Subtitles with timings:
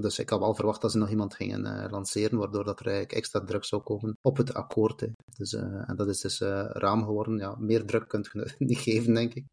[0.00, 3.16] dus ik had wel verwacht dat ze nog iemand gingen lanceren, waardoor dat er eigenlijk
[3.18, 5.00] extra druk zou komen op het akkoord.
[5.00, 5.06] Hè.
[5.36, 6.40] Dus, en dat is dus
[6.72, 7.38] raam geworden.
[7.38, 9.44] Ja, meer druk kunt je niet geven, denk ik.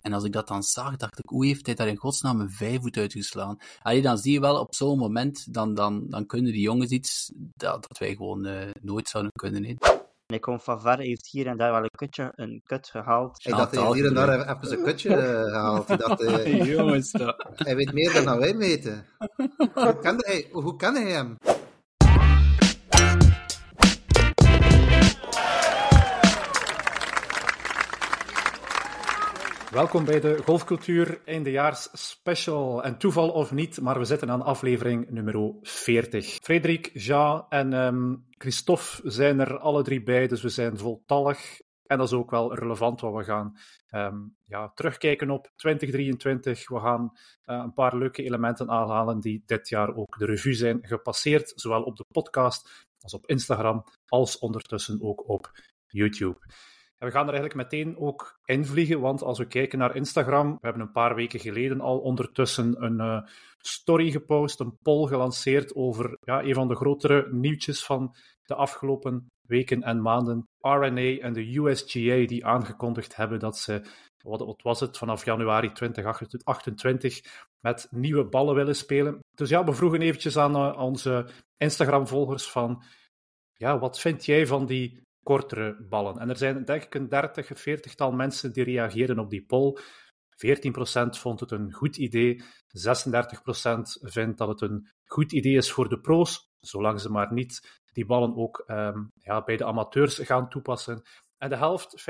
[0.00, 2.50] En als ik dat dan zag, dacht ik, hoe heeft hij daar in godsnaam een
[2.50, 3.58] vijfvoet uitgeslaan?
[3.82, 7.32] Allee, dan zie je wel op zo'n moment, dan, dan, dan kunnen die jongens iets
[7.36, 9.78] dat, dat wij gewoon nooit zouden kunnen.
[10.30, 10.36] He.
[10.36, 13.44] Ik kom van ver, heeft hier en daar wel een kutje, een kut gehaald.
[13.44, 15.88] Hij dacht hij hier en daar even een kutje uh, gehaald.
[15.88, 17.46] Hij, dacht, uh, Jongens, dat...
[17.54, 19.06] hij weet meer dan wij weten.
[19.74, 21.36] hoe, kan hij, hoe kan hij hem?
[29.70, 32.82] Welkom bij de Golfcultuur Eindejaars Special.
[32.82, 36.26] En toeval of niet, maar we zitten aan aflevering nummer 40.
[36.26, 41.60] Frederik, Jean en um, Christophe zijn er alle drie bij, dus we zijn voltallig.
[41.86, 43.56] En dat is ook wel relevant, wat we gaan
[43.90, 46.68] um, ja, terugkijken op 2023.
[46.68, 50.78] We gaan uh, een paar leuke elementen aanhalen die dit jaar ook de revue zijn
[50.82, 55.50] gepasseerd, zowel op de podcast als op Instagram, als ondertussen ook op
[55.86, 56.38] YouTube.
[57.00, 60.82] We gaan er eigenlijk meteen ook invliegen, want als we kijken naar Instagram, we hebben
[60.82, 63.22] een paar weken geleden al ondertussen een uh,
[63.58, 69.26] story gepost, een poll gelanceerd over ja, een van de grotere nieuwtjes van de afgelopen
[69.46, 70.48] weken en maanden.
[70.58, 73.82] RNA en de USGA die aangekondigd hebben dat ze,
[74.18, 77.20] wat was het, vanaf januari 2028
[77.60, 79.18] met nieuwe ballen willen spelen.
[79.34, 82.82] Dus ja, we vroegen eventjes aan uh, onze Instagram-volgers van,
[83.54, 86.18] ja, wat vind jij van die kortere ballen.
[86.18, 89.78] En er zijn denk ik een 30, 40-tal mensen die reageren op die poll.
[90.40, 92.44] 14% vond het een goed idee, 36%
[94.00, 98.06] vindt dat het een goed idee is voor de pro's, zolang ze maar niet die
[98.06, 101.02] ballen ook um, ja, bij de amateurs gaan toepassen.
[101.38, 102.04] En de helft, 50%,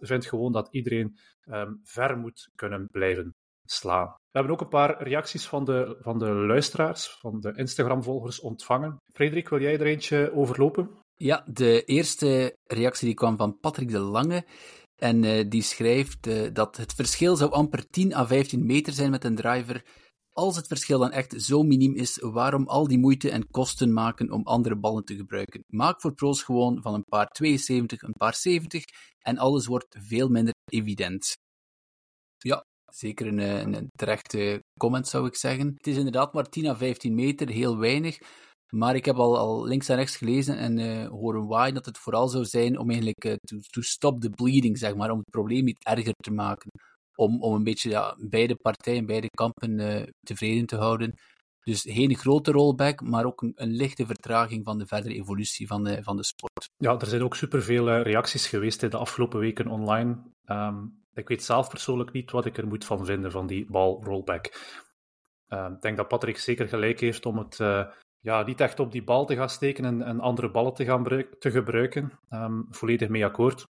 [0.00, 4.06] vindt gewoon dat iedereen um, ver moet kunnen blijven slaan.
[4.06, 8.96] We hebben ook een paar reacties van de, van de luisteraars, van de Instagram-volgers ontvangen.
[9.12, 11.01] Frederik, wil jij er eentje overlopen?
[11.22, 14.46] Ja, de eerste reactie die kwam van Patrick de Lange.
[14.96, 19.10] En uh, die schrijft uh, dat het verschil zou amper 10 à 15 meter zijn
[19.10, 19.84] met een driver.
[20.32, 24.30] Als het verschil dan echt zo miniem is, waarom al die moeite en kosten maken
[24.30, 25.64] om andere ballen te gebruiken?
[25.66, 28.84] Maak voor pro's gewoon van een paar 72 een paar 70
[29.18, 31.36] en alles wordt veel minder evident.
[32.38, 35.66] Ja, zeker een, eh, een terechte comment zou ik zeggen.
[35.76, 38.18] Het is inderdaad maar 10 à 15 meter, heel weinig.
[38.74, 41.98] Maar ik heb al, al links en rechts gelezen en uh, horen waaien dat het
[41.98, 45.30] vooral zou zijn om eigenlijk uh, to, to, stop the bleeding, zeg maar, om het
[45.30, 46.70] probleem niet erger te maken.
[47.14, 51.14] Om, om een beetje ja, beide partijen, beide kampen uh, tevreden te houden.
[51.64, 56.02] Dus geen grote rollback, maar ook een, lichte vertraging van de verdere evolutie van de,
[56.02, 56.68] van de sport.
[56.76, 60.18] Ja, er zijn ook superveel reacties geweest de afgelopen weken online.
[60.46, 64.04] Um, ik weet zelf persoonlijk niet wat ik er moet van vinden, van die bal
[64.04, 64.46] rollback.
[65.48, 67.58] Uh, ik denk dat Patrick zeker gelijk heeft om het
[68.22, 71.04] ja, niet echt op die bal te gaan steken en, andere ballen te gaan
[71.38, 72.18] te gebruiken.
[72.30, 73.64] Um, volledig mee akkoord.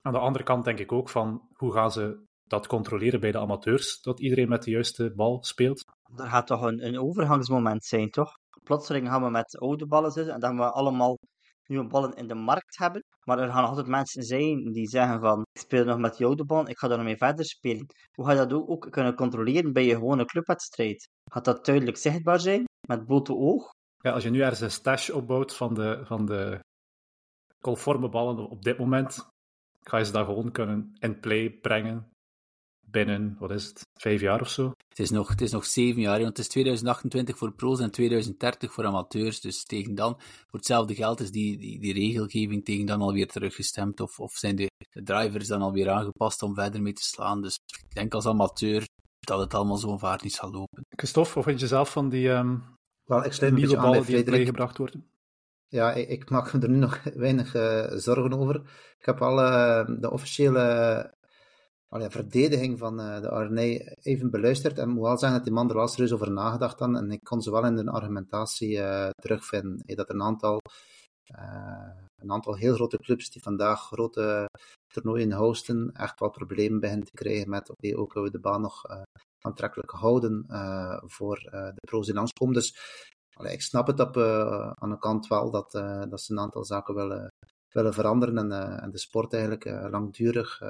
[0.00, 3.38] Aan de andere kant denk ik ook van hoe gaan ze dat controleren bij de
[3.38, 5.84] amateurs, dat iedereen met de juiste bal speelt?
[6.16, 8.32] Er gaat toch een, een overgangsmoment zijn, toch?
[8.62, 11.16] Plotseling gaan we met oude ballen zitten en dan gaan we allemaal
[11.66, 13.04] nieuwe ballen in de markt hebben.
[13.24, 16.44] Maar er gaan altijd mensen zijn die zeggen van, ik speel nog met die oude
[16.44, 17.86] ballen, ik ga daar nog verder spelen.
[18.12, 21.08] Hoe ga je dat ook kunnen controleren bij je gewone clubwedstrijd?
[21.32, 23.70] Gaat dat duidelijk zichtbaar zijn, met blote oog?
[24.02, 26.58] Ja, als je nu ergens een stash opbouwt van de, van de
[27.60, 29.28] conforme ballen op dit moment,
[29.80, 32.10] ga je ze dan gewoon kunnen in play brengen
[32.86, 34.72] binnen, wat is het, vijf jaar of zo?
[34.88, 37.90] Het is nog, het is nog zeven jaar, want het is 2028 voor pro's en
[37.90, 39.40] 2030 voor amateurs.
[39.40, 44.00] Dus tegen dan, voor hetzelfde geld, is die, die, die regelgeving tegen dan alweer teruggestemd.
[44.00, 47.42] Of, of zijn de, de drivers dan alweer aangepast om verder mee te slaan.
[47.42, 48.86] Dus ik denk als amateur
[49.20, 50.82] dat het allemaal zo'n vaart niet zal lopen.
[50.96, 52.64] Christophe, wat vind je zelf van die, um,
[53.14, 55.06] wel, ik sluit een beetje aan bij die gebracht worden.
[55.68, 58.56] Ja, ik, ik, maak me er nu nog weinig uh, zorgen over.
[58.98, 61.14] Ik heb al uh, de officiële
[61.88, 65.88] verdediging van de RNA even beluisterd en moet wel zeggen dat die man er wel
[65.88, 68.80] serieus over nagedacht had en ik kon ze wel in de argumentatie
[69.14, 69.96] terugvinden.
[69.96, 70.60] dat er een aantal,
[72.16, 74.48] een aantal heel grote clubs die vandaag grote
[74.86, 78.82] toernooien hosten, echt wel problemen beginnen te krijgen met oké, ook we de baan nog
[79.42, 82.54] aantrekkelijk houden uh, voor uh, de pro's langskomen.
[82.54, 82.76] Dus
[83.32, 85.70] allee, ik snap het op, uh, aan de kant wel dat,
[86.10, 87.28] dat ze een aantal zaken willen,
[87.74, 90.60] willen veranderen en, en de sport eigenlijk langdurig,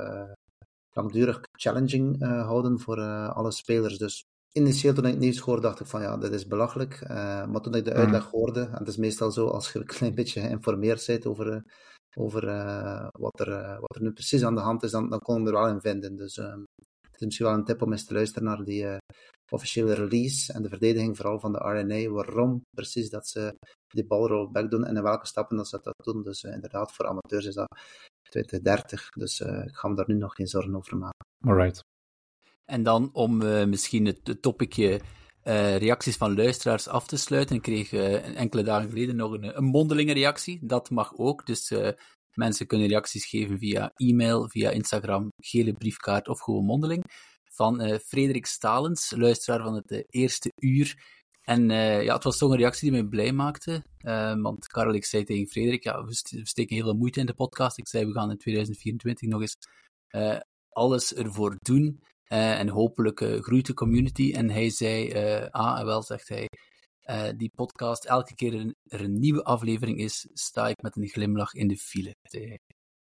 [0.92, 3.98] langdurig challenging houden voor alle spelers.
[3.98, 4.22] Dus
[4.52, 7.08] initieel toen ik het nieuws hoorde, dacht ik van ja, dit is belachelijk.
[7.48, 8.30] maar toen ik de uitleg mhm.
[8.30, 11.64] hoorde, en het is meestal zo als je een klein beetje geïnformeerd bent over,
[12.16, 12.44] over
[13.18, 15.52] wat, er, wat er nu precies aan de hand is, dan, dan kon ik er
[15.52, 16.16] wel in vinden.
[16.16, 16.40] Dus
[17.12, 18.96] ehm, is misschien wel een tip om eens te luisteren naar die, uh,
[19.52, 23.54] officiële release en de verdediging vooral van de RNA, waarom precies dat ze
[23.86, 26.22] die bal back doen en in welke stappen dat ze dat doen.
[26.22, 27.68] Dus uh, inderdaad, voor amateurs is dat
[28.22, 31.26] 2030, dus uh, ik ga me daar nu nog geen zorgen over maken.
[31.46, 31.84] Alright.
[32.64, 35.00] En dan om uh, misschien het, het topicje
[35.78, 37.56] reacties van luisteraars af te sluiten.
[37.56, 40.58] Ik kreeg enkele dagen geleden nog een, een mondelinge reactie.
[40.62, 41.46] Dat mag ook.
[41.46, 41.74] Dus
[42.34, 47.04] mensen kunnen reacties geven via e-mail, via Instagram, gele briefkaart of gewoon mondeling
[47.44, 51.20] van Frederik Stalens, luisteraar van het eerste uur.
[51.42, 53.84] En uh, ja, het was toch een reactie die mij blij maakte.
[54.42, 57.78] Want Karel, ik zei tegen Frederik, ja, we steken heel veel moeite in de podcast.
[57.78, 59.56] Ik zei, we gaan in 2024 nog eens
[60.68, 62.00] alles ervoor doen.
[62.24, 64.32] en hopelijk groeit de community.
[64.32, 65.12] En hij zei,
[65.50, 66.48] ah, wel, zegt hij,
[67.36, 71.54] die podcast, elke keer er, er een nieuwe aflevering is, sta ik met een glimlach
[71.54, 72.14] in de file.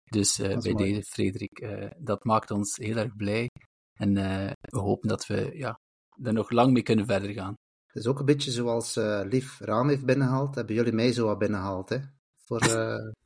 [0.05, 0.75] Dus bij mooi.
[0.75, 1.67] deze, Frederik,
[1.99, 3.51] dat maakt ons heel erg blij.
[3.93, 4.15] En
[4.61, 5.81] we hopen dat we ja,
[6.23, 7.55] er nog lang mee kunnen verder gaan.
[7.87, 8.95] Het is ook een beetje zoals
[9.25, 10.55] Lief Raam heeft binnengehaald.
[10.55, 11.99] Hebben jullie mij zo wat binnengehaald, hè?
[12.45, 12.61] Voor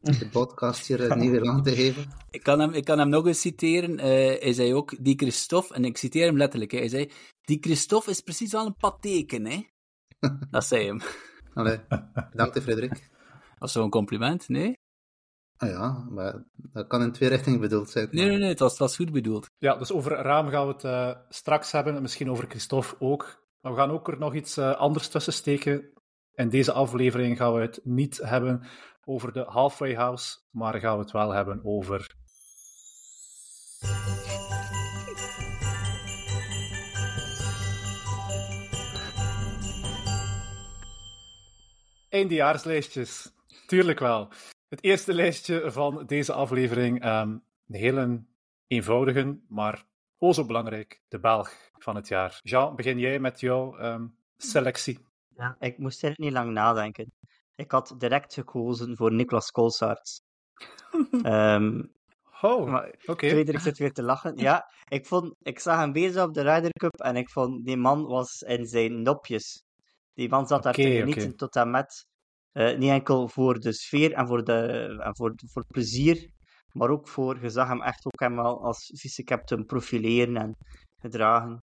[0.00, 2.12] de podcast hier een nieuwe land te geven.
[2.30, 3.90] Ik kan hem, ik kan hem nog eens citeren.
[3.90, 4.00] Uh,
[4.40, 7.10] hij zei ook, die Christophe, en ik citeer hem letterlijk, hè, hij zei,
[7.40, 9.66] die Christophe is precies wel een patheken, hè?
[10.50, 11.00] Dat zei hem.
[11.54, 11.80] Allee,
[12.30, 13.10] bedankt Frederik.
[13.58, 14.78] Was zo'n compliment, nee?
[15.56, 18.08] Ah ja, maar dat kan in twee richtingen bedoeld zijn.
[18.10, 19.46] Nee, nee, nee, het was, het was goed bedoeld.
[19.58, 23.46] Ja, dus over Raam gaan we het uh, straks hebben, en misschien over Christophe ook.
[23.60, 25.92] Maar we gaan ook er nog iets uh, anders tussen steken.
[26.34, 28.62] In deze aflevering gaan we het niet hebben
[29.04, 32.16] over de Halfway House, maar gaan we het wel hebben over.
[42.08, 43.32] Eindejaarslijstjes.
[43.66, 44.28] Tuurlijk wel.
[44.68, 48.24] Het eerste lijstje van deze aflevering, um, een hele
[48.66, 49.84] eenvoudige, maar
[50.18, 52.40] o zo belangrijk, de Belg van het jaar.
[52.42, 54.98] Jean, begin jij met jouw um, selectie?
[55.36, 57.12] Ja, ik moest er niet lang nadenken.
[57.54, 60.22] Ik had direct gekozen voor Niklas Kolsaerts.
[61.24, 61.92] um,
[62.40, 62.90] oh, oké.
[63.06, 63.30] Okay.
[63.30, 64.36] Frederik zit weer te lachen.
[64.36, 67.76] Ja, ik, vond, ik zag hem bezig op de Ryder Cup en ik vond, die
[67.76, 69.62] man was in zijn nopjes.
[70.18, 71.36] Die man zat daar te genieten okay.
[71.36, 72.06] tot en met.
[72.52, 74.60] Uh, niet enkel voor de sfeer en voor, de,
[75.02, 76.30] en voor, voor het plezier,
[76.72, 80.56] maar ook voor, je zag hem echt ook helemaal als vice-captain profileren en
[81.00, 81.62] gedragen.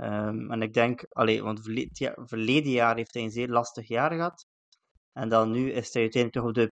[0.00, 3.88] Um, en ik denk, allee, want verleden jaar, verleden jaar heeft hij een zeer lastig
[3.88, 4.46] jaar gehad.
[5.12, 6.72] En dan nu is hij uiteindelijk toch op de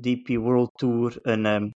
[0.00, 1.70] DP World Tour een um,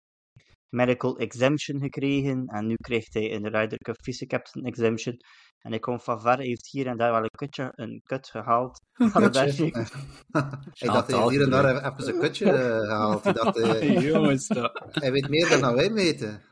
[0.75, 2.47] medical exemption gekregen.
[2.47, 5.17] En nu krijgt hij een Ryder Cup vice captain exemption.
[5.65, 8.81] En hij komt van ver, heeft hier en daar wel een kutje, een kut gehaald.
[9.13, 9.67] Kutje.
[10.85, 13.27] ik dacht hij hier en daar even een kutje gehaald.
[13.27, 14.83] Ik dacht, uh, Jongens, dat.
[14.91, 16.43] hij weet meer dan wij weten.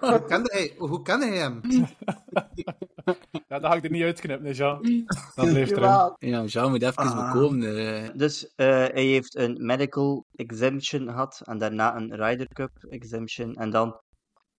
[0.00, 1.60] Hoe kan hij, hoe kan hij hem?
[3.48, 5.06] Ja, dat ga ik er niet uitknippen, nee, Jean.
[5.34, 6.16] Dat blijft erin.
[6.18, 7.32] Ja, Jean moet even ah.
[7.32, 7.78] bekomen.
[7.78, 8.08] Uh.
[8.14, 13.54] Dus uh, hij heeft een medical exemption gehad en daarna een Ryder Cup exemption.
[13.54, 14.00] En dan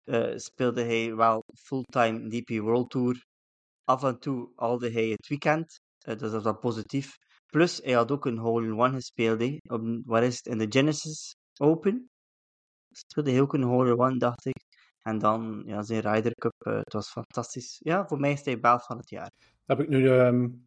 [0.06, 3.25] uh, speelde hij wel fulltime DP World Tour.
[3.83, 7.18] Af en toe haalde hij het weekend, dus dat wel positief.
[7.45, 9.42] Plus, hij had ook een hole-in-one gespeeld.
[9.69, 10.45] Op, is het?
[10.45, 12.10] In de Genesis Open.
[12.92, 14.63] Speelde hij ook een hole-in-one, dacht ik.
[15.01, 17.80] En dan ja, zijn Ryder Cup, uh, het was fantastisch.
[17.83, 19.31] Ja, voor mij is hij Belg van het jaar.
[19.66, 20.10] Heb ik nu...
[20.10, 20.64] Um...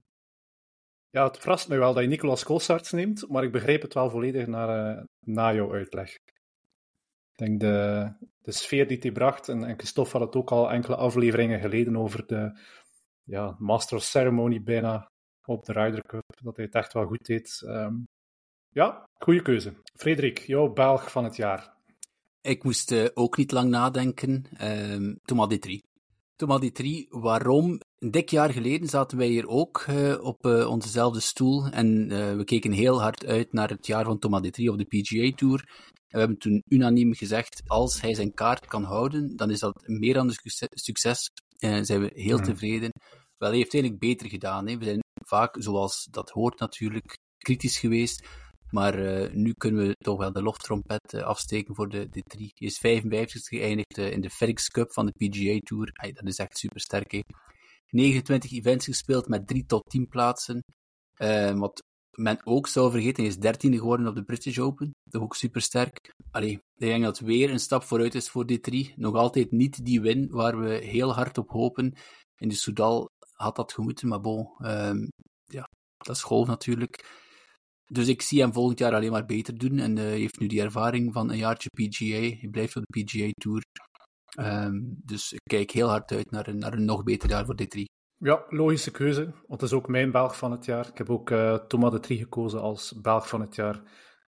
[1.10, 4.10] Ja, het verrast me wel dat je Nicolas Kolsaerts neemt, maar ik begreep het wel
[4.10, 6.14] volledig naar, uh, na jouw uitleg.
[6.14, 10.70] Ik denk de, de sfeer die hij bracht, en, en Christophe had het ook al
[10.70, 12.60] enkele afleveringen geleden over de
[13.24, 15.10] ja, Master of Ceremony bijna
[15.44, 17.62] op de Ryder Cup, dat hij het echt wel goed deed.
[17.64, 18.04] Um,
[18.68, 19.74] ja, goede keuze.
[19.94, 21.76] Frederik, jouw Belg van het jaar.
[22.40, 24.44] Ik moest uh, ook niet lang nadenken.
[24.60, 25.82] Uh, Thomas 3.
[26.36, 27.80] Thomas 3, waarom?
[27.98, 32.44] Een dik jaar geleden zaten wij hier ook uh, op uh, onzezelfde stoel en we
[32.44, 35.64] keken heel hard uit naar het jaar van Thomas 3 op de PGA Tour.
[36.08, 39.82] En we hebben toen unaniem gezegd, als hij zijn kaart kan houden, dan is dat
[39.86, 41.30] meer dan een succes.
[41.58, 42.44] En zijn we heel mm.
[42.44, 42.90] tevreden.
[43.38, 44.68] Wel, hij heeft eigenlijk beter gedaan.
[44.68, 44.78] Hè.
[44.78, 48.28] We zijn vaak, zoals dat hoort natuurlijk, kritisch geweest.
[48.70, 52.52] Maar uh, nu kunnen we toch wel de loftrompet uh, afsteken voor de, de drie.
[52.54, 55.90] Hij is 55 geëindigd uh, in de FedEx Cup van de PGA Tour.
[55.92, 57.22] Ay, dat is echt super sterk.
[57.88, 60.62] 29 events gespeeld met 3 tot 10 plaatsen.
[61.58, 61.82] wat
[62.18, 64.90] men ook zou vergeten, is 13e geworden op de British Open.
[65.04, 66.14] Dat ook super sterk.
[66.30, 68.92] Allee, ik denk dat weer een stap vooruit is voor dit 3.
[68.96, 71.92] Nog altijd niet die win waar we heel hard op hopen.
[72.36, 75.08] In de Soudal had dat gemoeten, maar bon, um,
[75.44, 77.26] ja, dat is golf natuurlijk.
[77.86, 79.78] Dus ik zie hem volgend jaar alleen maar beter doen.
[79.78, 82.36] En uh, heeft nu die ervaring van een jaartje PGA.
[82.38, 83.62] Hij blijft op de PGA Tour.
[84.36, 87.56] Um, dus ik kijk heel hard uit naar een, naar een nog beter jaar voor
[87.62, 87.82] D3.
[88.16, 90.88] Ja, logische keuze, want het is ook mijn Belg van het jaar.
[90.88, 93.82] Ik heb ook uh, Thomas de Trie gekozen als Belg van het jaar.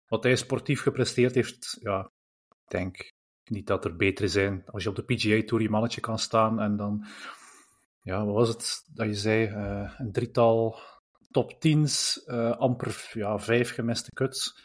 [0.07, 2.01] Wat hij sportief gepresteerd heeft, ja,
[2.49, 3.13] ik denk
[3.45, 4.63] niet dat er betere zijn.
[4.67, 7.07] Als je op de PGA Tour je mannetje kan staan en dan,
[8.01, 9.49] ja, wat was het dat je zei?
[9.49, 10.79] Uh, een drietal
[11.31, 14.65] top 10's, uh, amper ja, vijf gemiste cuts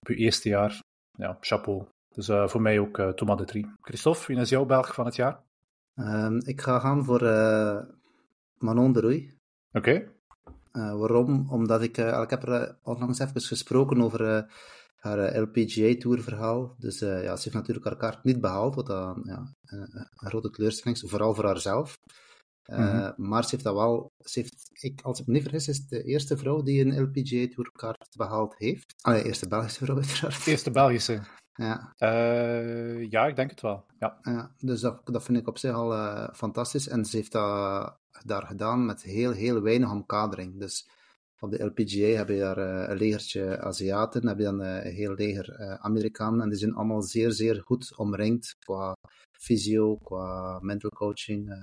[0.00, 0.82] op je eerste jaar.
[1.18, 1.88] Ja, chapeau.
[2.14, 3.72] Dus uh, voor mij ook uh, Thomas de Trie.
[3.80, 5.42] Christophe, wie is jouw Belg van het jaar?
[5.94, 7.22] Um, ik ga gaan voor
[8.58, 9.38] Manon de Roei.
[9.72, 10.08] Oké.
[10.72, 10.96] Okay.
[10.96, 11.50] waarom?
[11.50, 14.50] Omdat ik, ik heb er onlangs even gesproken over
[14.96, 16.74] haar LPGA Tour verhaal.
[16.78, 20.96] Dus ja, ze heeft natuurlijk haar kaart niet behaald, wat dan ja, een grote teleurstelling
[21.02, 21.98] is, vooral voor haarzelf.
[22.70, 23.14] Uh, mm-hmm.
[23.16, 26.02] Maar ze heeft dat wel, ze heeft, ik, als ik me niet vergis, is de
[26.02, 28.94] eerste vrouw die een LPGA Tourkaart behaald heeft.
[29.00, 30.46] Ah, de eerste Belgische vrouw uiteraard.
[30.46, 31.20] Eerste Belgische.
[31.60, 31.94] Ja.
[31.98, 33.84] Uh, ja, ik denk het wel.
[33.98, 34.18] Ja.
[34.22, 36.88] ja dus dat, dat vind ik op zich al uh, fantastisch.
[36.88, 40.58] En ze heeft dat daar gedaan met heel, heel weinig omkadering.
[40.58, 40.88] Dus
[41.40, 45.78] op de LPGA heb je daar een legertje Aziaten, heb je dan een heel leger
[45.78, 46.40] Amerikanen.
[46.40, 48.94] En die zijn allemaal zeer, zeer goed omringd qua
[49.38, 51.54] fysio, qua mental coaching,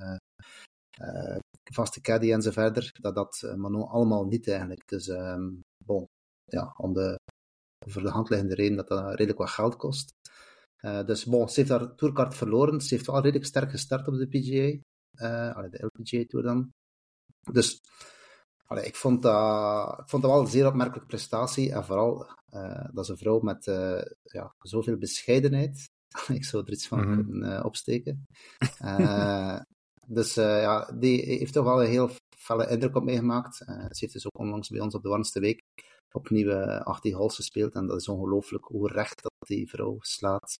[1.74, 4.88] vaste caddy en zo verder, dat dat Manon allemaal niet eigenlijk.
[4.88, 6.06] Dus um, bon,
[6.46, 7.17] ja, om de
[7.92, 10.14] voor de hand liggende reden dat dat redelijk wat geld kost.
[10.82, 12.82] Uh, dus bon, ze heeft haar tourkaart verloren.
[12.82, 14.86] Ze heeft wel redelijk sterk gestart op de PGA.
[15.26, 16.74] Uh, de LPGA Tour dan.
[17.52, 17.82] Dus
[18.66, 21.72] allee, ik, vond dat, ik vond dat wel een zeer opmerkelijke prestatie.
[21.72, 23.66] En vooral, uh, dat is een vrouw met
[24.24, 25.90] ja, zoveel bescheidenheid.
[26.28, 27.26] ik zou er iets van mm -hmm.
[27.26, 28.26] kunnen opsteken.
[30.10, 33.62] Dus ja, die heeft toch wel een heel felle indruk op mij gemaakt.
[33.62, 35.62] Uh, ze heeft dus ook onlangs bij ons op de warmste week
[36.12, 37.74] opnieuw uh, 18 holes gespeeld.
[37.74, 40.60] En dat is ongelooflijk hoe recht dat die vrouw slaat.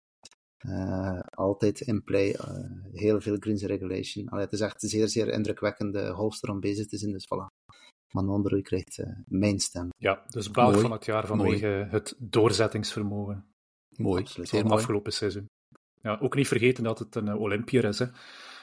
[0.66, 2.36] Uh, altijd in play,
[2.92, 4.28] heel veel greens regulation.
[4.28, 7.12] Allee, het is echt een zeer, zeer indrukwekkende holster om bezig te zijn.
[7.12, 7.66] Dus voilà.
[8.10, 9.88] Manon Roy krijgt mijn stem.
[9.96, 11.88] Ja, dus Belg van het jaar vanwege mooi.
[11.90, 13.46] het doorzettingsvermogen.
[13.96, 14.70] Mooi, Absoluut.
[14.70, 15.46] afgelopen seizoen.
[16.02, 17.98] Ja, ook niet vergeten dat het een Olympier is.
[17.98, 18.06] Hè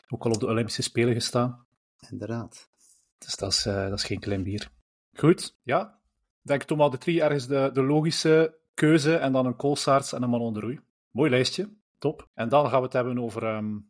[0.07, 1.65] ook al op de Olympische Spelen gestaan.
[2.09, 2.69] Inderdaad.
[3.17, 4.69] Dus dat is, uh, dat is geen klein bier.
[5.17, 5.99] Goed, ja.
[6.45, 10.23] Ik denk Thomas de Trie ergens de, de logische keuze en dan een Koolsaarts en
[10.23, 10.79] een Manon de Roei.
[11.11, 12.29] Mooi lijstje, top.
[12.33, 13.89] En dan gaan we het hebben over um,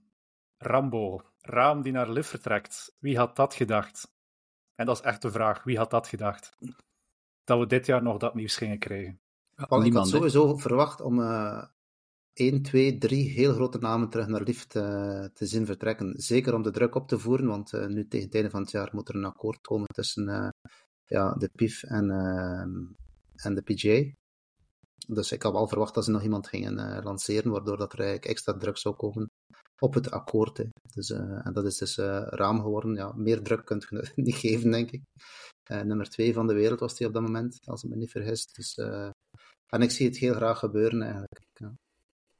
[0.57, 1.21] Rambo.
[1.39, 2.95] Raam die naar Liv vertrekt.
[2.99, 4.13] Wie had dat gedacht?
[4.75, 5.63] En dat is echt de vraag.
[5.63, 6.57] Wie had dat gedacht?
[7.43, 9.19] Dat we dit jaar nog dat nieuws gingen krijgen.
[9.55, 11.63] Ja, ik had sowieso verwacht om uh,
[12.33, 14.83] 1, 2, 3 heel grote namen terug naar Lift uh,
[15.25, 16.13] te zien vertrekken.
[16.21, 18.71] Zeker om de druk op te voeren, want uh, nu tegen het einde van het
[18.71, 20.49] jaar moet er een akkoord komen tussen uh,
[21.05, 22.09] ja, de PIF en,
[23.35, 24.11] en de PGA.
[25.07, 28.29] Dus ik had wel verwacht dat ze nog iemand gingen lanceren, waardoor dat er eigenlijk
[28.29, 29.29] extra druk zou komen
[29.79, 30.57] op het akkoord.
[30.57, 30.65] Hè.
[30.93, 31.97] Dus, en dat is dus
[32.29, 32.95] raam geworden.
[32.95, 35.01] Ja, meer druk kunt je niet geven, denk ik.
[35.67, 38.45] nummer 2 van de wereld was hij op dat moment, als ik me niet vergis.
[38.45, 38.77] Dus,
[39.75, 41.39] en ik zie het heel graag gebeuren eigenlijk.
[41.53, 41.73] Ja.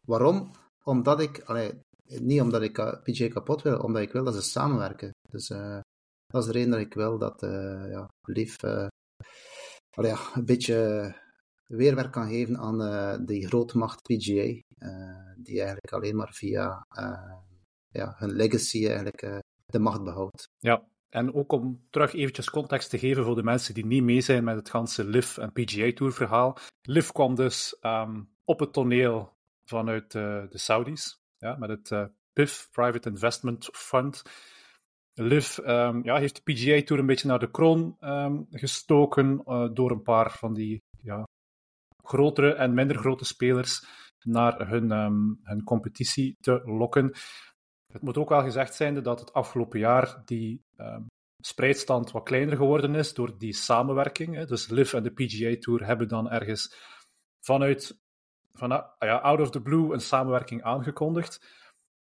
[0.06, 0.52] Waarom?
[0.84, 4.42] Omdat ik, allee, niet omdat ik eh, PJ kapot wil, omdat ik wil dat ze
[4.42, 5.10] samenwerken.
[5.30, 5.80] Dus uh,
[6.28, 8.62] dat is de reden dat ik wil dat uh, ja, Lief
[10.02, 11.14] ja, een beetje
[11.66, 14.62] weerwerk kan geven aan die grote macht PGA,
[15.38, 16.86] die eigenlijk alleen maar via
[17.90, 20.50] ja, hun legacy eigenlijk de macht behoudt.
[20.58, 24.22] Ja, en ook om terug eventjes context te geven voor de mensen die niet mee
[24.22, 26.58] zijn met het ganse LIV en PGA Tour verhaal.
[26.82, 29.34] LIV kwam dus um, op het toneel
[29.66, 34.22] vanuit de Saudis, ja, met het PIF, Private Investment Fund.
[35.16, 39.68] LIV um, ja, heeft de PGA Tour een beetje naar de kroon um, gestoken uh,
[39.74, 41.24] door een paar van die ja,
[42.04, 43.86] grotere en minder grote spelers
[44.20, 47.12] naar hun, um, hun competitie te lokken.
[47.94, 50.62] Het moet ook wel gezegd zijn dat het afgelopen jaar die
[51.46, 54.36] spreidstand wat kleiner geworden is door die samenwerking.
[54.36, 54.46] Hè.
[54.46, 56.76] Dus LIV en de PGA Tour hebben dan ergens
[57.40, 58.00] vanuit
[58.54, 61.64] van ah, ja, out of the blue een samenwerking aangekondigd.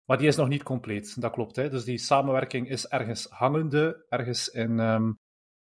[0.10, 1.56] Maar die is nog niet compleet, dat klopt.
[1.56, 1.70] Hè?
[1.70, 5.20] Dus die samenwerking is ergens hangende, ergens in um,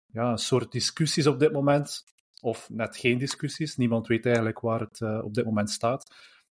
[0.05, 2.03] ja, een soort discussies op dit moment.
[2.41, 3.75] Of net geen discussies.
[3.77, 6.15] Niemand weet eigenlijk waar het uh, op dit moment staat.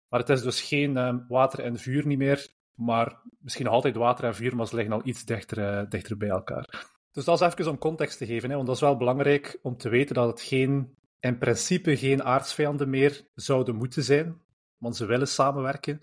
[0.09, 2.49] Maar het is dus geen um, water en vuur niet meer.
[2.75, 6.17] Maar misschien nog altijd water en vuur, maar ze liggen al iets dichter, uh, dichter
[6.17, 6.87] bij elkaar.
[7.13, 8.49] Dus dat is even om context te geven.
[8.49, 8.55] Hè?
[8.55, 12.91] Want dat is wel belangrijk om te weten dat het geen in principe geen aardsvijanden
[12.91, 14.41] meer zouden moeten zijn,
[14.77, 16.01] want ze willen samenwerken.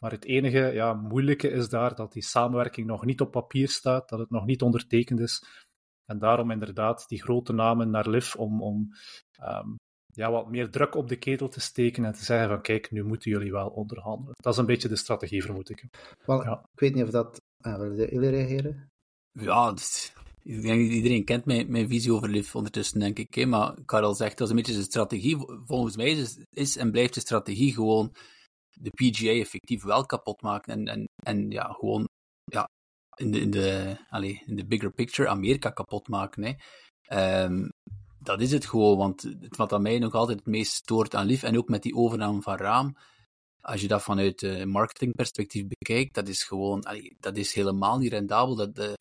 [0.00, 4.08] Maar het enige ja, moeilijke is daar dat die samenwerking nog niet op papier staat,
[4.08, 5.44] dat het nog niet ondertekend is.
[6.04, 8.92] En daarom inderdaad die grote namen naar LIV om, om
[9.42, 9.76] um,
[10.12, 13.04] ja, wat meer druk op de ketel te steken en te zeggen van kijk, nu
[13.04, 14.34] moeten jullie wel onderhandelen.
[14.36, 15.84] Dat is een beetje de strategie, vermoed ik.
[16.24, 16.68] Wel, ja.
[16.72, 17.40] Ik weet niet of dat...
[17.66, 18.90] Uh, willen jullie reageren?
[19.32, 20.12] Ja, dus,
[20.42, 23.34] ik denk dat iedereen kent mijn, mijn visie over LIV ondertussen, denk ik.
[23.34, 23.46] Hè?
[23.46, 25.36] Maar Karel zegt, dat is een beetje de strategie.
[25.64, 28.14] Volgens mij is, is en blijft de strategie gewoon
[28.80, 30.72] de PGA effectief wel kapot maken.
[30.72, 32.08] En, en, en ja, gewoon
[32.44, 32.68] ja,
[33.16, 36.42] in, de, in, de, allez, in de bigger picture Amerika kapot maken.
[36.42, 36.54] Hè.
[37.44, 37.70] Um,
[38.18, 41.26] dat is het gewoon, want het wat aan mij nog altijd het meest stoort aan
[41.26, 42.96] Lief, en ook met die overname van Raam,
[43.60, 48.12] als je dat vanuit uh, marketingperspectief bekijkt, dat is gewoon, allee, dat is helemaal niet
[48.12, 48.56] rendabel.
[48.56, 48.98] Dat de,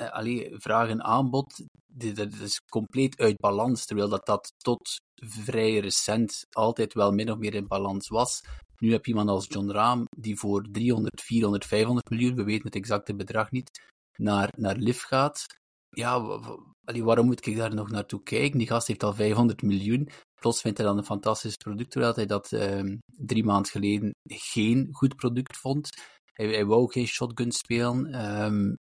[0.00, 5.78] uh, allee, vraag en aanbod, dat is compleet uit balans, terwijl dat, dat tot vrij
[5.78, 8.42] recent altijd wel min of meer in balans was.
[8.78, 12.66] Nu heb je iemand als John Raam, die voor 300, 400, 500 miljoen, we weten
[12.66, 13.82] het exacte bedrag niet,
[14.16, 15.44] naar, naar LIF gaat.
[15.90, 16.40] Ja,
[16.84, 18.58] waarom moet ik daar nog naartoe kijken?
[18.58, 20.08] Die gast heeft al 500 miljoen.
[20.40, 24.88] Plots vindt hij dan een fantastisch product, terwijl hij dat uh, drie maanden geleden geen
[24.92, 25.88] goed product vond.
[26.32, 28.14] Hij, hij wou geen shotgun spelen.
[28.44, 28.76] Um,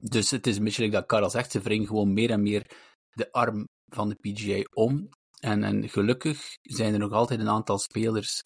[0.00, 2.66] dus het is een beetje dat Karel zegt, ze wringen gewoon meer en meer
[3.10, 5.08] de arm van de PGA om.
[5.40, 8.40] En, en gelukkig zijn er nog altijd een aantal spelers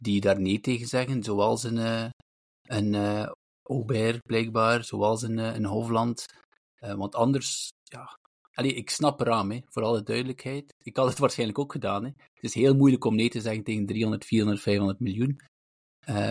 [0.00, 2.10] die daar nee tegen zeggen, zoals een,
[2.62, 3.28] een uh,
[3.62, 6.26] Aubert blijkbaar, zoals een, een Hofland.
[6.78, 8.18] want anders, ja,
[8.54, 10.74] Allee, ik snap Raam, hè, voor alle duidelijkheid.
[10.82, 12.04] Ik had het waarschijnlijk ook gedaan.
[12.04, 12.10] Hè.
[12.16, 15.40] Het is heel moeilijk om nee te zeggen tegen 300, 400, 500 miljoen.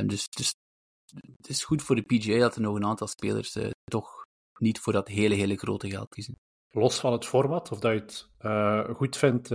[0.08, 0.54] dus, dus
[1.38, 4.24] het is goed voor de PGA dat er nog een aantal spelers toch
[4.60, 6.40] niet voor dat hele, hele grote geld kiezen.
[6.72, 9.52] Los van het format, of dat je het goed vindt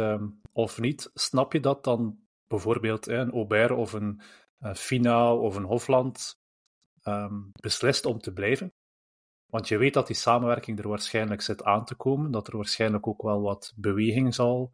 [0.52, 4.22] of niet, snap je dat dan bijvoorbeeld een Aubert of een
[4.74, 6.38] Fina of een Hofland
[7.04, 8.72] um, beslist om te blijven.
[9.46, 13.06] Want je weet dat die samenwerking er waarschijnlijk zit aan te komen, dat er waarschijnlijk
[13.06, 14.72] ook wel wat beweging zal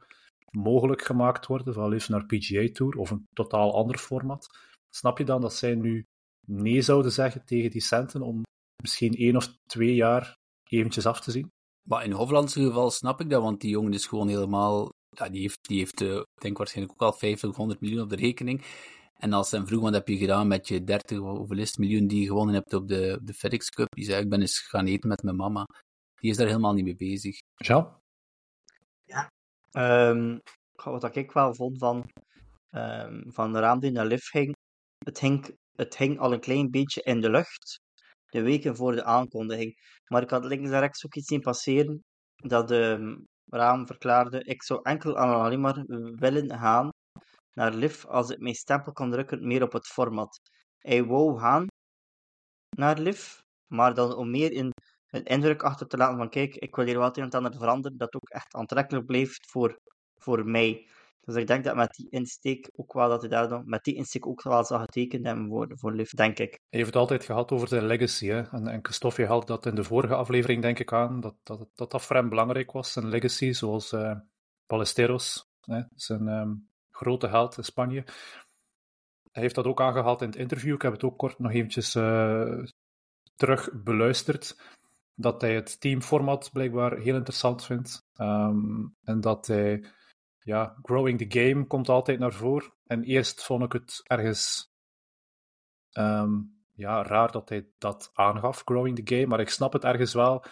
[0.50, 4.58] mogelijk gemaakt worden, van liefst naar PGA Tour of een totaal ander format.
[4.90, 6.06] Snap je dan dat zij nu
[6.46, 8.42] nee zouden zeggen tegen die centen om
[8.82, 11.50] misschien één of twee jaar eventjes af te zien?
[11.88, 15.40] Maar in Hoflandse geval snap ik dat, want die jongen is gewoon helemaal ja, die
[15.40, 18.64] heeft, die heeft uh, denk waarschijnlijk ook al 50 of 100 miljoen op de rekening.
[19.14, 22.06] En als ze hem vroeg, wat heb je gedaan met je 30 of is miljoen
[22.06, 23.94] die je gewonnen hebt op de, op de FedEx Cup?
[23.94, 25.66] Die zei, ik ben eens gaan eten met mijn mama.
[26.14, 27.36] Die is daar helemaal niet mee bezig.
[27.54, 28.00] Ja.
[29.04, 29.30] Ja.
[30.10, 30.40] Um,
[30.84, 32.10] wat ik wel vond van,
[32.70, 34.56] um, van de raam die naar Liv ging,
[35.04, 37.80] het hing, het hing al een klein beetje in de lucht,
[38.26, 39.74] de weken voor de aankondiging.
[40.08, 42.02] Maar ik had links en rechts ook iets zien passeren,
[42.36, 45.84] dat um, Raam verklaarde: Ik zou enkel en alleen maar
[46.16, 46.88] willen gaan
[47.52, 50.40] naar LIV als ik mijn stempel kan drukken meer op het format.
[50.78, 51.66] Hij wou gaan
[52.76, 54.70] naar LIV, maar dan om meer in
[55.06, 57.98] een indruk achter te laten van kijk, ik wil hier wat in het ander veranderen,
[57.98, 59.78] dat ook echt aantrekkelijk blijft voor,
[60.20, 60.88] voor mij.
[61.24, 64.42] Dus ik denk dat met die insteek ook wel dat hij met die insteek ook
[64.42, 66.50] wel zal getekend hebben voor, voor Liv, denk ik.
[66.50, 68.26] Hij heeft het altijd gehad over zijn legacy.
[68.26, 68.42] Hè?
[68.42, 71.90] En, en Christophe had dat in de vorige aflevering, denk ik, aan, dat dat, dat,
[71.90, 74.16] dat belangrijk was, zijn legacy, zoals uh,
[74.66, 75.80] Ballesteros, hè?
[75.94, 78.04] zijn um, grote held in Spanje.
[79.32, 80.74] Hij heeft dat ook aangehaald in het interview.
[80.74, 82.64] Ik heb het ook kort nog eventjes uh,
[83.36, 84.60] terug beluisterd.
[85.14, 88.06] Dat hij het teamformat blijkbaar heel interessant vindt.
[88.20, 89.84] Um, en dat hij
[90.44, 92.72] ja, growing the game komt altijd naar voren.
[92.86, 94.72] En eerst vond ik het ergens
[95.92, 99.26] um, ja, raar dat hij dat aangaf, growing the game.
[99.26, 100.44] Maar ik snap het ergens wel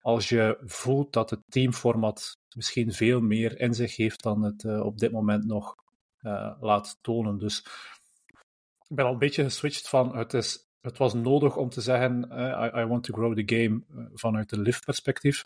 [0.00, 4.84] als je voelt dat het teamformat misschien veel meer in zich heeft dan het uh,
[4.84, 5.74] op dit moment nog
[6.20, 7.38] uh, laat tonen.
[7.38, 7.58] Dus
[8.88, 12.28] ik ben al een beetje geswitcht van het, is, het was nodig om te zeggen
[12.32, 13.82] uh, I, want to grow the game
[14.14, 15.44] vanuit een lift perspectief.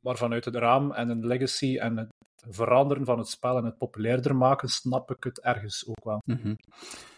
[0.00, 2.08] Maar vanuit het raam en een legacy en
[2.48, 6.22] veranderen van het spel en het populairder maken, snap ik het ergens ook wel.
[6.24, 6.56] Mm -hmm.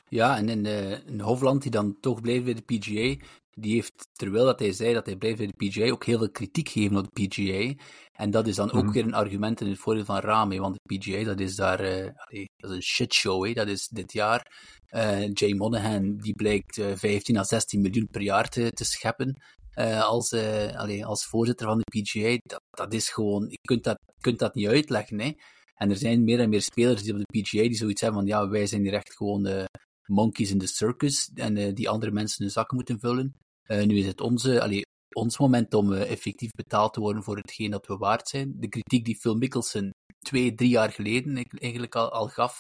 [0.09, 3.25] Ja, en in, de, in Hofland, die dan toch bleef bij de PGA,
[3.59, 6.31] die heeft, terwijl dat hij zei dat hij blijft bij de PGA, ook heel veel
[6.31, 7.83] kritiek gegeven op de PGA.
[8.13, 8.93] En dat is dan ook mm.
[8.93, 12.11] weer een argument in het voordeel van Rame, want de PGA, dat is daar, uh,
[12.57, 13.53] dat is een shitshow, hè.
[13.53, 14.53] dat is dit jaar.
[14.91, 19.43] Uh, Jay Monahan, die blijkt uh, 15 à 16 miljoen per jaar te, te scheppen.
[19.79, 20.33] Uh, als,
[20.75, 24.55] allee, als voorzitter van de PGA, dat, dat is gewoon, je kunt dat, kunt dat
[24.55, 25.21] niet uitleggen.
[25.21, 25.33] Hè?
[25.75, 28.29] En er zijn meer en meer spelers die op de PGA die zoiets hebben van,
[28.29, 29.69] ja, wij zijn hier echt gewoon de
[30.07, 33.35] monkeys in the circus en uh, die andere mensen hun zakken moeten vullen.
[33.69, 34.83] nu is het onze, allee,
[35.17, 38.53] ons moment om effectief betaald te worden voor hetgeen dat we waard zijn.
[38.57, 39.91] De kritiek die Phil Mickelson
[40.27, 42.59] twee, drie jaar geleden eigenlijk al, al gaf.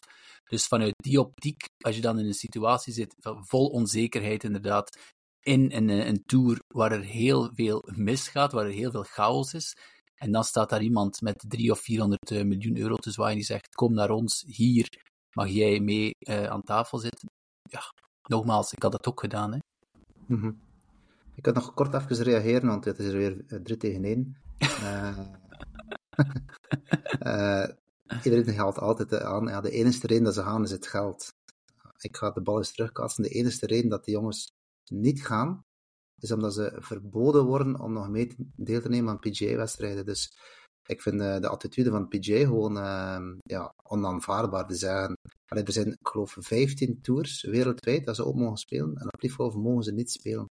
[0.50, 5.14] Dus vanuit die optiek, als je dan in een situatie zit vol onzekerheid inderdaad,
[5.46, 9.54] in een, eh, een tour waar er heel veel misgaat, waar er heel veel chaos
[9.54, 9.76] is.
[10.14, 13.44] En dan staat daar iemand met 300 of 400 eh, miljoen euro te zwaaien die
[13.44, 14.88] zegt: Kom naar ons, hier
[15.32, 17.28] mag jij mee uh, aan tafel zitten.
[17.62, 17.80] Ja,
[18.22, 19.52] nogmaals, ik had dat ook gedaan.
[19.52, 19.58] Hè.
[20.26, 20.60] Mm -hmm.
[21.34, 24.36] Ik kan nog kort even reageren, want het is er weer 3 tegen 1.
[24.58, 25.18] Uh,
[27.20, 27.68] uh,
[28.22, 31.34] iedereen haalt altijd aan, ja, de enige reden dat ze gaan is het geld.
[31.98, 33.22] Ik ga de bal eens terugkaatsen.
[33.22, 34.55] De enige reden dat die jongens
[34.90, 35.64] niet gaan,
[36.20, 40.04] is omdat ze verboden worden om nog mee deel te nemen aan PGA-wedstrijden.
[40.06, 40.38] Dus
[40.86, 44.66] ik vind uh, de attitude van PGA gewoon uh, ja, onaanvaardbaar.
[44.66, 44.74] te
[45.64, 48.96] er zijn, ik geloof, 15 tours wereldwijd dat ze ook mogen spelen.
[48.96, 50.46] En op Liefgolf mogen ze niet spelen.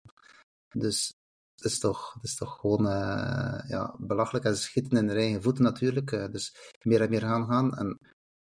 [0.78, 1.14] Dus
[1.56, 4.46] het is toch, het is toch gewoon uh, ja, belachelijk.
[4.46, 6.10] En ze schieten in hun eigen voeten natuurlijk.
[6.32, 7.78] dus meer en meer gaan gaan.
[7.78, 8.00] En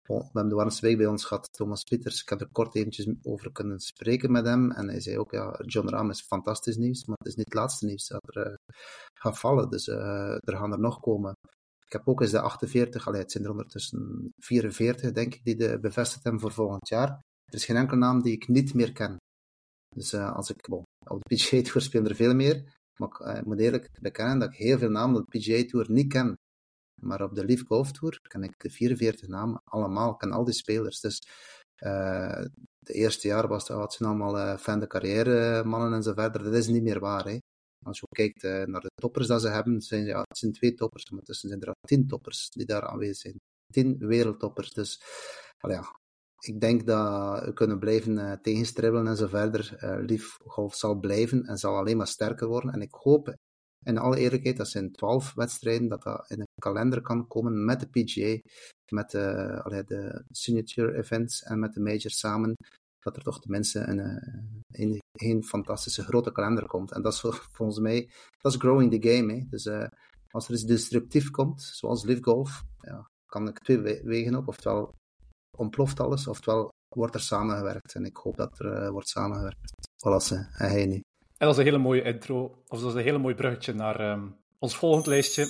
[0.07, 2.23] we hebben de warmste week bij ons gehad, Thomas Pieters.
[2.23, 4.71] Ik heb er kort eventjes over kunnen spreken met hem.
[4.71, 7.55] En hij zei ook, ja, John Rahm is fantastisch nieuws, maar het is niet het
[7.55, 8.55] laatste nieuws dat er uh,
[9.15, 9.71] gaat vallen.
[9.71, 11.33] Dus uh, er gaan er nog komen.
[11.87, 15.57] Ik heb ook eens de 48, allee, het zijn er ondertussen 44, denk ik, die
[15.57, 17.09] de bevestigd hebben voor volgend jaar.
[17.45, 19.17] Er is geen enkele naam die ik niet meer ken.
[19.95, 20.85] Dus uh, als ik, op
[21.23, 24.79] de PGA Tour spelen er veel meer, maar ik moet eerlijk bekennen dat ik heel
[24.79, 26.35] veel namen op de PGA Tour niet ken.
[27.03, 30.55] Maar op de Leaf Golf Tour ken ik de 44 namen allemaal, ken al die
[30.55, 31.01] spelers.
[31.01, 31.23] Dus
[31.85, 32.45] uh,
[32.79, 36.43] de eerste jaar was het, zijn allemaal uh, fan de carrière mannen en zo verder.
[36.43, 37.25] Dat is niet meer waar.
[37.25, 37.39] Hè.
[37.85, 41.11] Als je kijkt naar de toppers dat ze hebben, zijn, ja, het zijn twee toppers,
[41.11, 43.37] maar tussen zijn er al tien toppers die daar aanwezig zijn.
[43.73, 44.73] Tien wereldtoppers.
[44.73, 45.03] Dus
[45.59, 45.85] ja,
[46.39, 49.79] ik denk dat we kunnen blijven uh, tegenstribbelen en zo verder.
[50.09, 52.73] Uh, Golf zal blijven en zal alleen maar sterker worden.
[52.73, 53.35] En ik hoop
[53.87, 57.81] in alle eerlijkheid, dat zijn twaalf wedstrijden, dat dat in een kalender kan komen met
[57.81, 58.51] de PGA,
[58.93, 62.55] met de, de signature events en met de majors samen,
[63.01, 63.99] dat er toch tenminste een,
[64.69, 66.93] een, een fantastische grote kalender komt.
[66.93, 67.21] En dat is
[67.53, 69.33] volgens mij, dat is growing the game.
[69.33, 69.45] Hè.
[69.51, 69.87] Dus uh,
[70.31, 74.49] als er iets destructief komt, zoals Live Golf, ja, kan ik twee wegen op.
[74.49, 74.95] Oftewel
[75.59, 77.95] ontploft alles, oftewel wordt er samengewerkt.
[77.95, 79.73] En ik hoop dat er uh, wordt samengewerkt.
[79.97, 81.01] Voilà, en hij nu.
[81.39, 84.11] En dat is een hele mooie intro, of dat is een hele mooi bruggetje naar
[84.11, 85.43] um, ons volgend lijstje.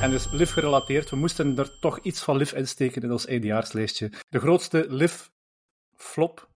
[0.00, 4.12] En dus LIV gerelateerd, we moesten er toch iets van LIV insteken in ons eindejaarslijstje.
[4.28, 6.48] De grootste LIV-flop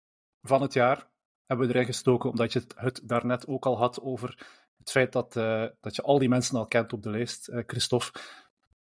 [0.42, 1.08] van het jaar
[1.46, 4.46] hebben we erin gestoken, omdat je het, daarnet ook al had over
[4.78, 7.62] het feit dat, uh, dat je al die mensen al kent op de lijst, uh,
[7.66, 8.20] Christophe.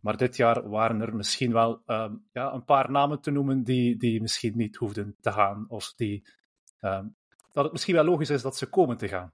[0.02, 3.96] Maar dit jaar waren er misschien wel um, ja, een paar namen te noemen die,
[3.96, 5.64] die misschien niet hoefden te gaan.
[5.68, 6.24] Of die,
[6.80, 7.16] um,
[7.52, 9.32] dat het misschien wel logisch is dat ze komen te gaan.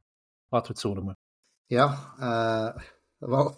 [0.48, 1.16] Laten we het zo noemen.
[1.66, 2.82] Ja, uh,
[3.18, 3.56] wel,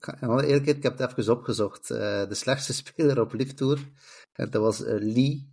[0.00, 1.90] in eerlijkheid, ik heb het even opgezocht.
[1.90, 3.88] Uh, de slechtste speler op Lift Tour,
[4.32, 5.50] en dat was uh, Lee,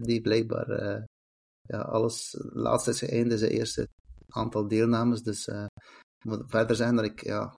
[0.00, 0.68] die blijkbaar
[1.62, 3.88] ja, alles laatst is geëindigd, zijn eerste
[4.28, 5.22] aantal deelnames.
[5.22, 5.48] Dus
[6.24, 7.54] moet verder zeggen dat ik ja,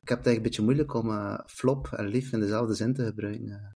[0.00, 2.94] ik heb het eigenlijk een beetje moeilijk om uh, flop en lief in dezelfde zin
[2.94, 3.70] te gebruiken, uh,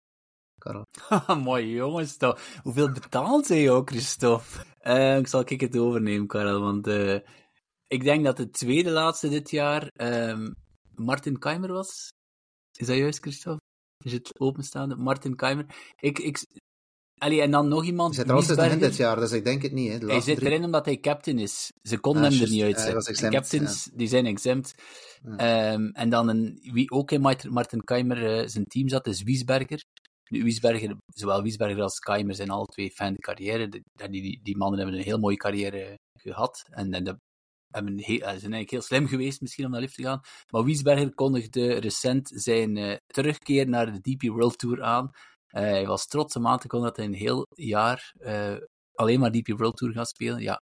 [0.57, 0.85] Karel.
[1.43, 2.59] Mooi jongens, toch.
[2.63, 4.65] Hoeveel betaalt zij jou, Christophe?
[4.81, 6.87] Uh, ik zal ik het overnemen, Karel, want
[7.87, 10.53] ik denk dat de tweede laatste dit jaar um,
[10.95, 12.13] Martin Keimer was.
[12.71, 13.61] Is dat juist, Christophe?
[14.03, 14.95] Is het openstaande?
[14.95, 15.65] Martin Keimer.
[15.95, 16.61] Ik, ik,
[17.17, 18.15] Allee, en dan nog iemand.
[18.15, 19.91] Hij zit er dit jaar, dus ik denk het niet.
[19.91, 20.07] Hè.
[20.07, 20.49] hij zit drie...
[20.49, 21.71] erin omdat hij captain is.
[21.81, 23.31] Ze konden ah, hem er niet uitzetten.
[23.31, 23.91] captains, ja.
[23.97, 24.73] die zijn exempt.
[25.37, 25.73] Ja.
[25.73, 29.83] Um, en dan een, wie ook in Martin Keimer uh, zijn team zat, is Wiesberger.
[30.29, 33.69] Nu, Wiesberger, zowel Wiesberger als Keimer zijn alle twee fan de carrière.
[33.69, 36.63] Die, die, die mannen hebben een heel mooie carrière gehad.
[36.69, 37.17] En, en de,
[37.75, 40.21] hebben heel, zijn eigenlijk heel slim geweest misschien om naar lift te gaan.
[40.49, 45.09] Maar Wiesberger kondigde recent zijn uh, terugkeer naar de DP World Tour aan.
[45.55, 48.57] Uh, hij was trots om aan te kondigen dat hij een heel jaar uh,
[48.93, 50.41] alleen maar DP World Tour gaat spelen.
[50.41, 50.61] Ja,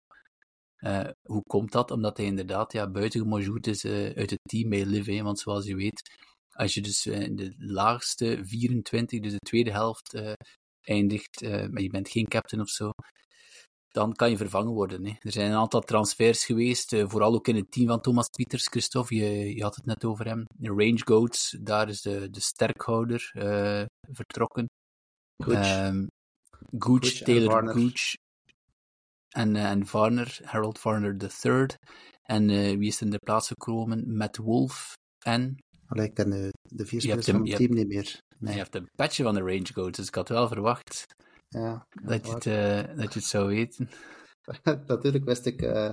[0.80, 1.92] uh, hoe komt dat?
[1.92, 5.24] Omdat hij inderdaad ja, buitengemojoerd is uit het team bij Live.
[5.24, 6.18] Want zoals je weet,
[6.52, 10.22] als je dus in de laagste 24, dus de tweede helft,
[10.82, 12.90] eindigt, maar je bent geen captain of zo,
[13.88, 15.06] dan kan je vervangen worden.
[15.06, 15.14] Hè.
[15.20, 19.16] Er zijn een aantal transfers geweest, vooral ook in het team van Thomas Pieters, Christophe,
[19.16, 20.44] je, je had het net over hem.
[20.62, 23.32] Range Goats, daar is de, de sterkhouder
[24.12, 24.68] vertrokken.
[25.44, 26.08] Gooch, um,
[26.78, 28.14] Gooch, Gooch Taylor Gooch
[29.30, 31.66] en, uh, en Varner, Harold Varner III.
[32.24, 34.18] En uh, wie is er in de plaats gekomen?
[34.18, 34.94] Matt Wolf
[35.26, 35.56] en...
[35.88, 38.20] Allee, ik ken de, de vier spelers van het team niet meer.
[38.38, 38.54] Nee.
[38.54, 41.06] Je hebt een patje van de Range Goats, dus ik had wel verwacht
[41.54, 43.90] ja, dat, je het, uh, dat je het zou weten.
[44.88, 45.90] Natuurlijk wist ik uh,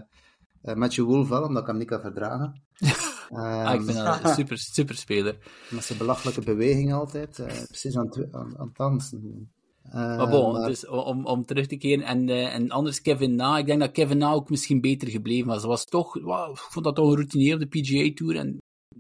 [0.63, 2.63] Matthew Wolf wel, omdat ik hem niet kan verdragen.
[3.31, 5.39] Ah, ik vind dat een super, super speler.
[5.71, 7.39] Met zijn belachelijke beweging altijd.
[7.39, 9.51] Uh, precies aan, aan, aan het dansen.
[9.87, 10.69] Uh, maar bon, maar...
[10.69, 12.05] Dus om, om terug te keren.
[12.05, 13.59] En, uh, en anders Kevin Na.
[13.59, 15.65] Ik denk dat Kevin Na ook misschien beter gebleven was.
[15.65, 18.37] was toch, wow, ik vond dat toch een routinier op de PGA Tour.
[18.37, 18.59] En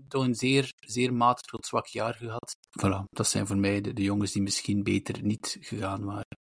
[0.08, 2.56] toch een zeer, zeer matig tot zwak jaar gehad.
[2.84, 6.38] Voilà, dat zijn voor mij de, de jongens die misschien beter niet gegaan waren.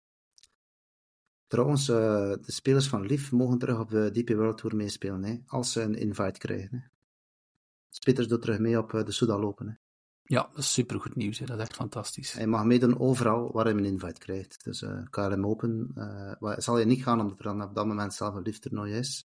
[1.47, 5.37] Trouwens, uh, de spelers van LIF mogen terug op de DP World Tour meespelen, hè,
[5.47, 6.69] als ze een invite krijgen.
[6.71, 6.96] Hè.
[7.91, 9.69] Spitters doet terug mee op de Souda lopen.
[9.69, 9.75] Hè.
[10.23, 11.39] Ja, dat is supergoed nieuws.
[11.39, 11.47] Hè.
[11.47, 12.33] Dat is echt fantastisch.
[12.33, 14.65] Hij mag meedoen overal waar hij een invite krijgt.
[14.65, 18.15] Dus uh, KLM Open uh, zal je niet gaan, omdat er dan op dat moment
[18.15, 19.25] zelf een lieftoernooi is.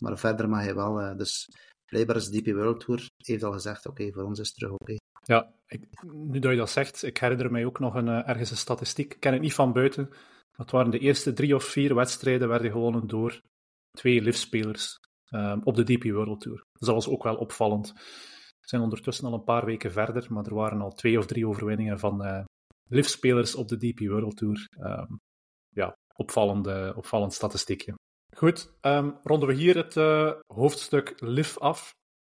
[0.00, 1.00] Maar verder mag hij wel.
[1.00, 1.48] Uh, dus
[1.86, 4.72] blijkbaar is DP World Tour heeft al gezegd, oké, okay, voor ons is het terug
[4.72, 4.82] oké.
[4.82, 4.98] Okay.
[5.26, 8.56] Ja, ik, nu dat je dat zegt, ik herinner mij ook nog een, ergens een
[8.56, 9.14] statistiek.
[9.14, 10.10] Ik ken het niet van buiten.
[10.56, 13.42] Dat waren de eerste drie of vier wedstrijden werden gewonnen door
[13.90, 16.64] twee liftspelers um, op de DP World Tour.
[16.72, 17.92] Dus dat was ook wel opvallend.
[18.60, 21.46] We zijn ondertussen al een paar weken verder, maar er waren al twee of drie
[21.46, 22.44] overwinningen van uh,
[22.88, 24.68] liftspelers op de DP World Tour.
[24.80, 25.20] Um,
[25.68, 27.94] ja, opvallende, opvallend statistiekje.
[28.36, 31.90] Goed, um, ronden we hier het uh, hoofdstuk LIF af.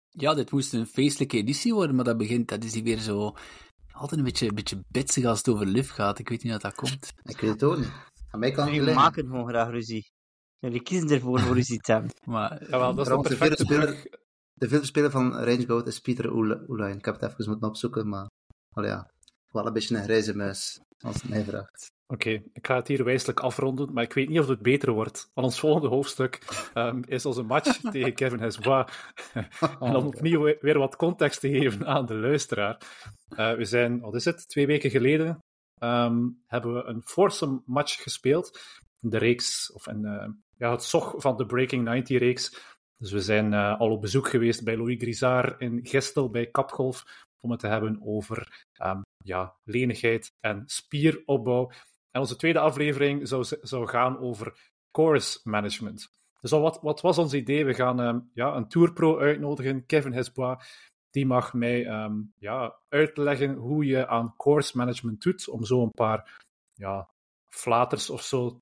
[0.08, 3.34] Ja, dit moest een feestelijke editie worden, maar dat begint, dat is hier weer zo
[3.92, 6.18] altijd een beetje, een beetje bitsig als het over LIF gaat.
[6.18, 7.12] Ik weet niet hoe dat komt.
[7.22, 7.92] Ik weet het ook niet.
[8.30, 10.10] Aan mij kan het Jullie maken gewoon graag ruzie.
[10.58, 12.10] Jullie kiezen ervoor voor te hebben.
[12.24, 14.06] Maar, Jawel, dat is een perfecte brug.
[14.52, 16.98] De filmspeler van Range Goat is Pieter Oelijn.
[16.98, 18.26] Ik heb het even moeten opzoeken, maar
[18.74, 19.10] oh ja,
[19.52, 21.86] wel een beetje een grijze muis, als het mij vraagt.
[22.06, 24.92] Oké, okay, ik ga het hier wijselijk afronden, maar ik weet niet of het beter
[24.92, 25.30] wordt.
[25.34, 26.38] Want ons volgende hoofdstuk
[26.74, 28.92] um, is onze match tegen Kevin Hesbois.
[29.80, 32.80] en om opnieuw weer wat context te geven aan de luisteraar.
[33.30, 35.38] Uh, we zijn, wat is het, twee weken geleden
[35.82, 38.60] um, hebben we een foursome match gespeeld.
[38.98, 42.76] De reeks, of in, uh, ja, het zog van de Breaking 90 reeks.
[42.96, 47.26] Dus we zijn uh, al op bezoek geweest bij Louis Grisard in Gestel bij Kapgolf
[47.40, 51.70] om het te hebben over um, ja, lenigheid en spieropbouw.
[52.10, 56.08] En onze tweede aflevering zou, zou gaan over course management.
[56.40, 57.64] Dus wat, wat was ons idee?
[57.64, 60.86] We gaan um, ja, een tourpro uitnodigen, Kevin Hesbois.
[61.10, 65.90] Die mag mij um, ja, uitleggen hoe je aan course management doet, om zo een
[65.90, 67.08] paar ja,
[67.48, 68.60] flaters of zo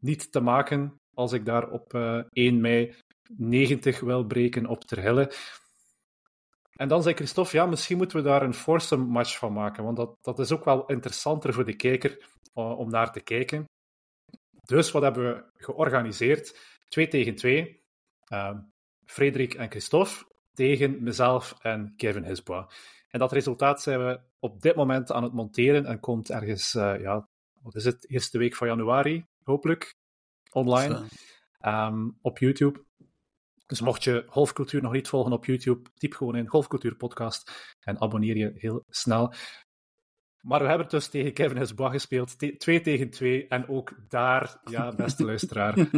[0.00, 2.94] niet te maken als ik daar op uh, 1 mei
[3.36, 5.32] 90 wil breken op Terhille.
[6.72, 9.96] En dan zei Christophe, ja, misschien moeten we daar een foursome match van maken, want
[9.96, 13.64] dat, dat is ook wel interessanter voor de kijker uh, om naar te kijken.
[14.64, 16.58] Dus wat hebben we georganiseerd?
[16.88, 17.84] Twee tegen twee.
[18.32, 18.58] Uh,
[19.04, 22.64] Frederik en Christophe tegen mezelf en Kevin Hisbois.
[23.08, 27.28] En dat resultaat zijn we op dit moment aan het monteren en komt ergens, ja,
[27.62, 29.94] wat is het, eerste week van januari, hopelijk,
[30.50, 31.02] online,
[31.60, 32.84] um, op YouTube.
[33.66, 38.00] Dus mocht je golfcultuur nog niet volgen op YouTube, typ gewoon in Golfcultuur Podcast en
[38.00, 39.32] abonneer je heel snel.
[40.46, 43.48] Maar we hebben dus tegen Kevin Hesbois gespeeld, te twee tegen twee.
[43.48, 45.88] En ook daar, ja, beste luisteraar,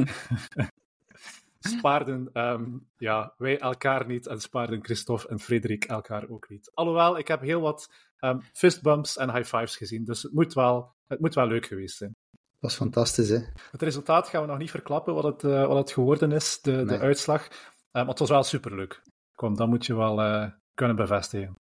[1.60, 6.70] spaarden um, ja, wij elkaar niet en spaarden Christophe en Frederik elkaar ook niet.
[6.74, 10.94] Alhoewel, ik heb heel wat um, fistbumps en high fives gezien, dus het moet wel,
[11.06, 12.16] het moet wel leuk geweest zijn.
[12.60, 13.38] Dat was fantastisch, hè?
[13.70, 16.70] Het resultaat gaan we nog niet verklappen, wat het, uh, wat het geworden is, de,
[16.70, 16.84] nee.
[16.84, 17.48] de uitslag.
[17.48, 17.52] Uh,
[17.92, 19.02] maar het was wel superleuk.
[19.34, 21.58] Kom, dat moet je wel uh, kunnen bevestigen.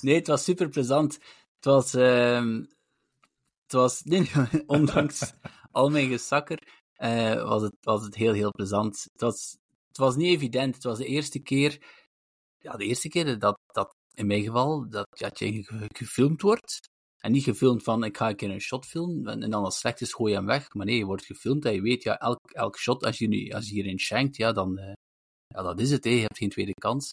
[0.00, 1.14] Nee, het was super plezant.
[1.54, 2.62] Het was, uh,
[3.62, 4.30] het was nee,
[4.66, 5.32] ondanks
[5.70, 6.82] al mijn gesakker,
[7.44, 9.08] was, het, was het heel, heel plezant.
[9.12, 9.58] Het was,
[9.88, 10.74] het was niet evident.
[10.74, 11.82] Het was de eerste keer,
[12.58, 16.88] ja, de eerste keer dat, dat in mijn geval, dat Jatje gefilmd wordt.
[17.18, 19.82] En niet gefilmd van, ik ga een keer een shot filmen, en dan als het
[19.82, 20.74] slecht is, gooi je hem weg.
[20.74, 23.50] Maar nee, je wordt gefilmd en je weet, ja, elk, elk shot, als je, nu,
[23.50, 24.92] als je hierin schenkt, ja, dan, uh,
[25.46, 26.10] ja, dat is het, hè.
[26.10, 27.10] je hebt geen tweede kans.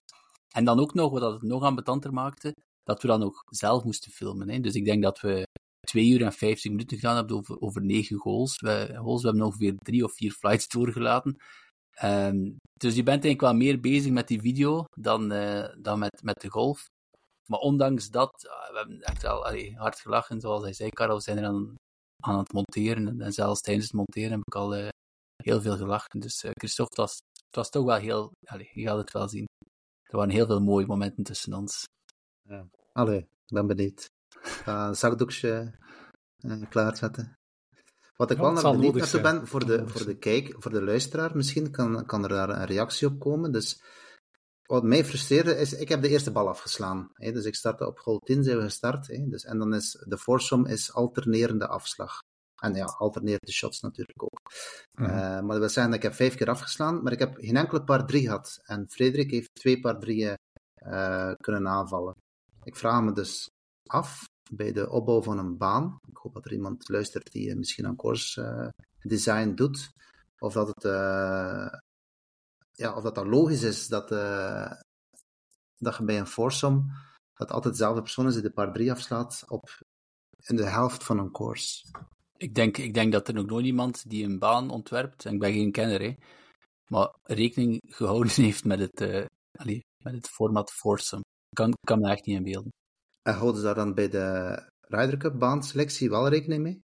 [0.56, 4.12] En dan ook nog, wat het nog ambetanter maakte, dat we dan ook zelf moesten
[4.12, 4.50] filmen.
[4.50, 4.60] Hè.
[4.60, 5.48] Dus ik denk dat we
[5.86, 8.60] twee uur en vijftig minuten gedaan hebben over, over negen goals.
[8.60, 9.22] We, goals.
[9.22, 11.36] we hebben ongeveer drie of vier flights doorgelaten.
[12.04, 16.22] Um, dus je bent eigenlijk wel meer bezig met die video dan, uh, dan met,
[16.24, 16.86] met de golf.
[17.46, 21.22] Maar ondanks dat, we hebben echt wel allee, hard gelachen, zoals hij zei, Karel, we
[21.22, 21.76] zijn er aan,
[22.24, 23.22] aan het monteren.
[23.22, 24.88] En, zelfs tijdens het monteren heb ik al uh,
[25.44, 26.20] heel veel gelachen.
[26.20, 29.28] Dus uh, Christophe, het was, het was toch wel heel, allee, je gaat het wel
[29.30, 29.46] zien.
[30.04, 31.84] Er waren heel veel mooie momenten tussen ons.
[32.42, 32.68] Ja.
[32.92, 34.06] Allee, ik ben benieuwd.
[34.30, 35.80] Ga een zakdoekje
[36.40, 37.38] uh, klaarzetten.
[38.16, 40.84] Wat ik ja, wel naar benieuwd naartoe ben, voor de, voor de kijk, voor de
[40.84, 43.52] luisteraar, misschien kan, kan er daar een reactie op komen.
[43.52, 43.82] Dus
[44.65, 47.10] wat mij frustreerde is, ik heb de eerste bal afgeslaan.
[47.13, 49.08] Hè, dus ik startte op hole 10, zijn we gestart.
[49.08, 52.19] Hè, dus, en dan is de foursome is alternerende afslag.
[52.56, 54.39] En ja, alternerende shots natuurlijk ook.
[54.99, 55.15] Mm -hmm.
[55.15, 57.58] uh, maar dat wil zeggen dat ik heb vijf keer afgeslaan, maar ik heb geen
[57.58, 58.60] enkele paar drie gehad.
[58.63, 60.38] En Frederik heeft twee paar drieën
[60.88, 62.15] uh, kunnen aanvallen.
[62.63, 63.49] Ik vraag me dus
[63.86, 67.88] af, bij de opbouw van een baan, ik hoop dat er iemand luistert die misschien
[67.88, 68.67] aan course uh,
[69.01, 69.89] design doet,
[70.39, 70.84] of dat het
[72.76, 74.72] ja, of dat dan logisch is dat, uh,
[75.78, 76.84] dat je bij een foursome
[77.36, 79.80] dat altijd dezelfde persoon is die de paar drie afslaat op
[80.40, 81.88] in de helft van een course.
[82.38, 85.40] Ik denk, ik denk dat er nog nooit iemand die een baan ontwerpt, en ik
[85.40, 86.16] ben geen kenner, hè,
[86.88, 91.24] maar rekening gehouden heeft met het, uh, allee, met het format foursome.
[91.50, 92.72] Ik kan, kan me echt niet inbeelden.
[93.22, 96.84] En houden ze daar dan bij de Ryder Cup baanselectie wel rekening mee?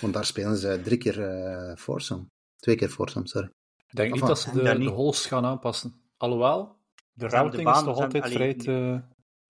[0.00, 2.26] Want daar spelen ze drie keer uh, foursome.
[2.56, 3.50] Twee keer foursome, sorry.
[3.88, 6.00] Ik denk niet dat ze de, de holes gaan aanpassen.
[6.16, 6.76] Alhoewel,
[7.12, 9.02] de routing is toch altijd vrij te...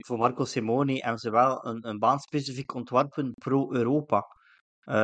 [0.05, 4.25] Voor Marco Simoni hebben ze wel een, een baan specifiek ontworpen pro-Europa.
[4.85, 4.95] Uh,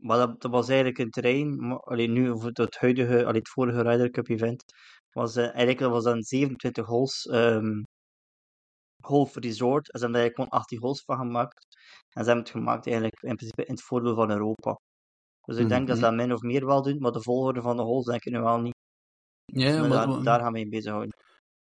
[0.00, 3.82] maar dat, dat, was eigenlijk een terrein, alleen nu, of het, huidige, allee, het vorige
[3.82, 4.64] Ryder Cup event,
[5.12, 7.82] was uh, eigenlijk was dan 27 holes um,
[9.02, 9.92] golf resort.
[9.92, 11.66] En ze hebben eigenlijk gewoon 18 holes van gemaakt.
[12.12, 14.78] En ze hebben het gemaakt eigenlijk in principe in het voordeel van Europa.
[15.46, 15.86] Dus ik denk mm -hmm.
[15.86, 18.24] dat ze dat min of meer wel doen, maar de volgorde van de holes denk
[18.24, 18.74] ik nu wel niet.
[19.44, 21.14] Ja, maar, daar, daar, gaan we in bezighouden.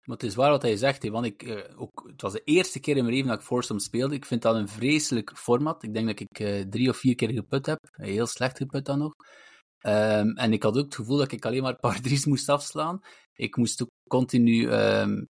[0.04, 2.42] Maar het is waar wat hij zegt, hè, want ik, uh, ook, het was de
[2.44, 4.16] eerste keer in mijn leven dat ik Foursome speelde.
[4.16, 5.84] Ik vind dat een vreselijk format.
[5.84, 7.80] Ik denk dat ik uh, drie of vier keer geput heb.
[7.92, 9.14] Heel slecht geput dan nog.
[9.82, 13.00] Um, en ik had ook het gevoel dat ik alleen maar par drie's moest afslaan.
[13.34, 15.28] Ik moest ook continu um,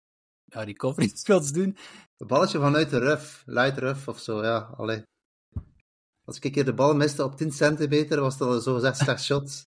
[0.44, 1.76] ja, recovery spells doen.
[2.16, 4.58] Een balletje vanuit de ruf, light ruf of zo, ja.
[4.76, 5.02] Allee.
[6.24, 9.24] Als ik een keer de bal miste op 10 centimeter, was dat zo gezegd slecht
[9.24, 9.66] shot.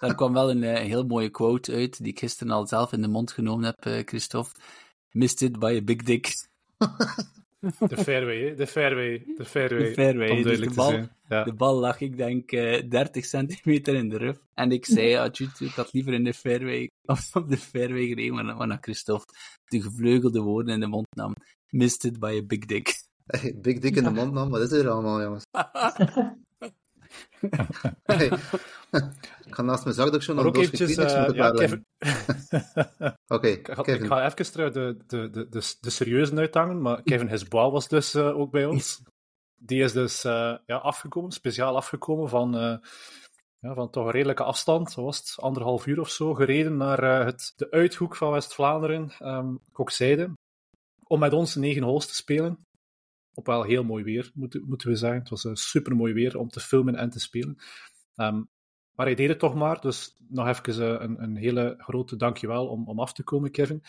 [0.00, 3.02] Daar kwam wel een, een, heel mooie quote uit, die ik gisteren al zelf in
[3.02, 4.60] de mond genomen heb, Christophe.
[5.10, 6.34] Missed it by a big dick.
[7.88, 9.88] De fairway, de fairway, de fairway.
[9.88, 11.44] De fairway, dus de bal, ja.
[11.44, 14.38] de bal lag ik denk uh, 30 centimeter in de rug.
[14.54, 18.06] En ik zei, ja, tjut, ik had liever in de fairway, of op de fairway
[18.06, 19.26] gereden, maar naar Christophe
[19.64, 21.34] de gevleugelde woorden in de mond nam.
[21.70, 23.05] Missed it by a big dick.
[23.26, 25.46] Hey, big dick in de mond nam, wat is er allemaal, jongens?
[28.02, 28.26] hey.
[29.44, 31.86] Ik ga naast mijn zakdoek zo nog eventjes, uh, ja, Kevin...
[33.26, 37.28] Oké, okay, ik, ik, ga even de, de, de, de, de serieuze uithangen, maar Kevin
[37.28, 39.02] Hesbois was dus uh, ook bij ons.
[39.56, 42.52] Die is dus uh, ja, afgekomen, speciaal afgekomen van,
[43.58, 47.24] ja, van toch een redelijke afstand, zo was het, anderhalf uur of zo, gereden naar
[47.24, 50.32] het, de uithoek van West-Vlaanderen, um, Kokzijde,
[51.02, 52.65] om met ons negen holes te spelen
[53.36, 55.18] op wel heel mooi weer, moeten, moeten we zeggen.
[55.18, 57.56] Het was een super mooi weer om te filmen en te spelen.
[58.16, 58.48] Um,
[58.94, 62.88] maar hij deed het toch maar, dus nog even een, een hele grote dankjewel om,
[62.88, 63.82] om af te komen, Kevin.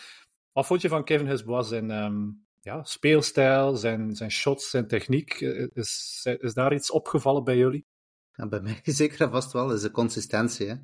[0.52, 5.40] Wat vond je van Kevin Hesbois zijn um, ja, speelstijl, zijn, zijn shots, zijn techniek?
[5.72, 7.86] Is, is daar iets opgevallen bij jullie?
[8.32, 10.68] Ja, bij mij zeker en vast wel, is de consistentie.
[10.68, 10.74] Hè?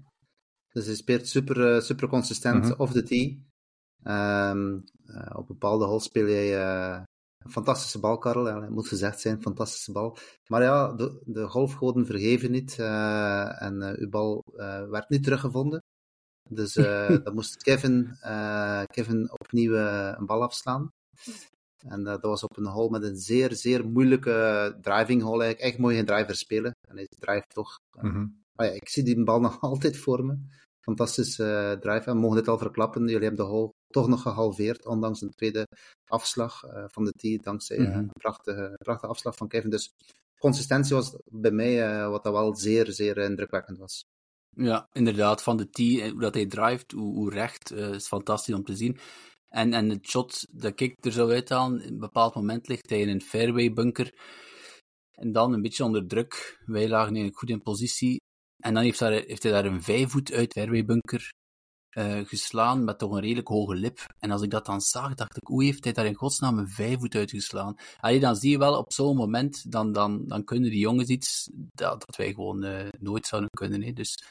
[0.69, 2.81] Dus hij speelt super, super consistent mm -hmm.
[2.81, 3.53] off the tee.
[4.05, 7.03] Um, uh, op bepaalde holes speel je
[7.49, 8.49] fantastische bal, Karel.
[8.49, 10.17] Ja, moet gezegd zijn, fantastische bal.
[10.47, 12.77] Maar ja, de, de golfgoden vergeven niet.
[12.81, 15.83] Uh, en uh, uw bal uh, werd niet teruggevonden.
[16.51, 16.73] Dus
[17.25, 18.17] dan moest Kevin,
[18.87, 20.91] Kevin opnieuw een bal afslaan.
[21.87, 25.43] En dat was op een hole met een zeer, zeer moeilijke driving hole.
[25.43, 26.73] Eigenlijk echt mooi geen driver spelen.
[26.89, 27.79] En hij drijft toch.
[28.01, 28.43] Mm -hmm.
[28.53, 30.37] ja, ik zie die bal nog altijd voor me.
[30.81, 32.11] Fantastische drive.
[32.11, 33.07] En mogen dit al verklappen.
[33.07, 35.67] Jullie hebben de hole toch nog gehalveerd, ondanks een tweede
[36.07, 37.95] afslag uh, van de tee, dankzij mm -hmm.
[37.95, 39.71] een prachtige, prachtige afslag van Kevin.
[39.71, 39.91] Dus
[40.39, 44.03] consistentie was bij mij uh, wat dat wel zeer, zeer indrukwekkend was.
[44.57, 48.65] Ja, inderdaad, van de tee, hoe dat hij drijft, hoe, hoe recht, is fantastisch om
[48.65, 48.99] te zien.
[49.49, 53.01] En, en het shot dat ik er zou uithalen, in een bepaald moment ligt hij
[53.01, 54.15] in een fairway bunker.
[55.13, 56.63] En dan een beetje onder druk.
[56.65, 58.21] Wij lagen eigenlijk goed in positie.
[58.63, 61.33] En dan heeft, daar, heeft hij daar een vijfvoet uit fairway bunker
[61.95, 64.01] uh, geslaan met toch een redelijk hoge lip.
[64.19, 66.69] En als ik dat dan zag, dacht ik, hoe heeft hij daar in godsnaam een
[66.69, 67.77] vijfvoet uitgeslaan?
[68.01, 71.51] Allee, dan zie je wel op zo'n moment, dan, dan, dan kunnen die jongens iets
[71.53, 73.83] dat, dat wij gewoon uh, nooit zouden kunnen.
[73.83, 73.93] Hè.
[73.93, 74.25] Dus,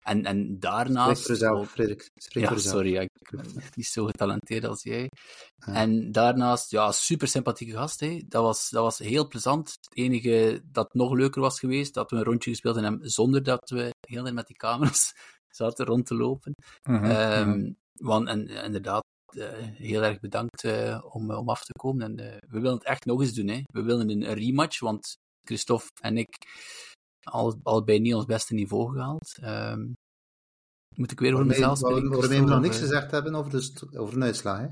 [0.00, 1.22] en, en daarnaast...
[1.22, 2.10] Spreek voor jezelf, Frederik.
[2.14, 5.10] Spreek ja, voor sorry, ja, ik ben niet zo getalenteerd als jij.
[5.56, 5.72] Ja.
[5.72, 8.00] En daarnaast, ja, super sympathieke gast.
[8.00, 8.22] Hè.
[8.28, 9.68] Dat, was, dat was heel plezant.
[9.68, 13.70] Het enige dat nog leuker was geweest, dat we een rondje gespeeld hebben zonder dat
[13.70, 15.12] we heel met die camera's
[15.56, 16.52] zaten rond te lopen.
[16.88, 17.76] Mm -hmm, um, mm.
[17.96, 19.04] Want en, inderdaad,
[19.36, 22.02] uh, heel erg bedankt uh, om, om af te komen.
[22.02, 23.48] En uh, we willen het echt nog eens doen.
[23.48, 23.62] Hè.
[23.72, 26.36] We willen een, rematch, want Christophe en ik
[27.22, 29.38] al, allebei niet ons beste niveau gehaald.
[29.44, 29.92] Um,
[30.96, 32.08] moet ik weer over mezelf spreken?
[32.08, 34.68] Waarmee we nog niks gezegd hebben over, de, over een uitslag, hè?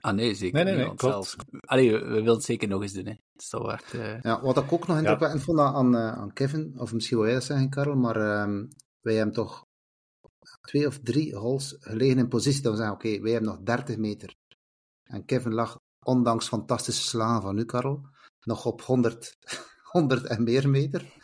[0.00, 1.36] Ah nee, zeker nee, nee, nee, klopt.
[1.60, 3.04] Allee, we, we willen het zeker nog eens doen.
[3.04, 3.10] Hè.
[3.10, 4.20] Het is toch echt, uh...
[4.20, 5.38] ja, wat ik ook nog ja.
[5.38, 8.68] vond aan, aan Kevin, of misschien wil jij dat zeggen, Karel, maar um,
[9.06, 9.66] wij hebben toch
[10.60, 13.60] twee of drie holes gelegen in positie dat we zeggen, oké, okay, wij hebben nog
[13.62, 14.34] 30 meter.
[15.04, 18.08] En Kevin lag, ondanks fantastische slagen van u, Karel,
[18.44, 19.36] nog op 100,
[19.82, 21.14] 100 en meer meter.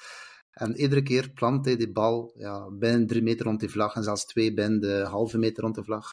[0.50, 4.02] En iedere keer plant hij die bal ja, binnen drie meter rond die vlag en
[4.02, 6.10] zelfs twee binnen de halve meter rond de vlag.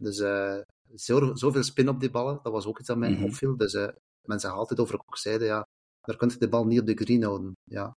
[0.00, 0.60] Dus uh,
[0.94, 2.40] zo, zoveel spin op die ballen.
[2.42, 3.24] Dat was ook iets dat mij Mhm.
[3.24, 3.56] opviel.
[3.56, 5.66] Dus eh, mensen zeggen altijd over ook zeiden, ja,
[6.00, 7.52] daar kun je de bal niet op de green houden.
[7.64, 7.96] Ja,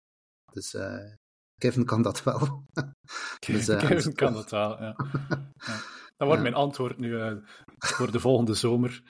[0.53, 1.13] dus eh,
[1.61, 2.65] Kevin kan dat wel.
[3.47, 4.95] Dus, eh, Kevin kan het wel, ja.
[5.59, 5.83] ja.
[6.17, 7.33] Dat wordt mijn antwoord nu eh,
[7.79, 9.03] voor de volgende zomer.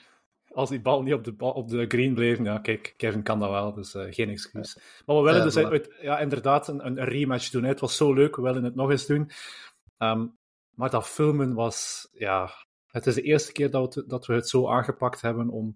[0.53, 3.49] Als die bal niet op de, op de green bleef, ja, kijk, Kevin kan dat
[3.49, 4.79] wel, dus eh, geen excuus.
[5.05, 5.69] Maar we willen dus voilà.
[5.69, 7.63] uit, ja, inderdaad een, een rematch doen.
[7.63, 7.69] hè.
[7.69, 9.31] Het was zo leuk, we willen het nog eens doen.
[9.97, 10.27] Ehm,
[10.75, 12.49] maar dat filmen was, ja...
[12.87, 15.75] Het is de eerste keer dat we, dat we het zo aangepakt hebben om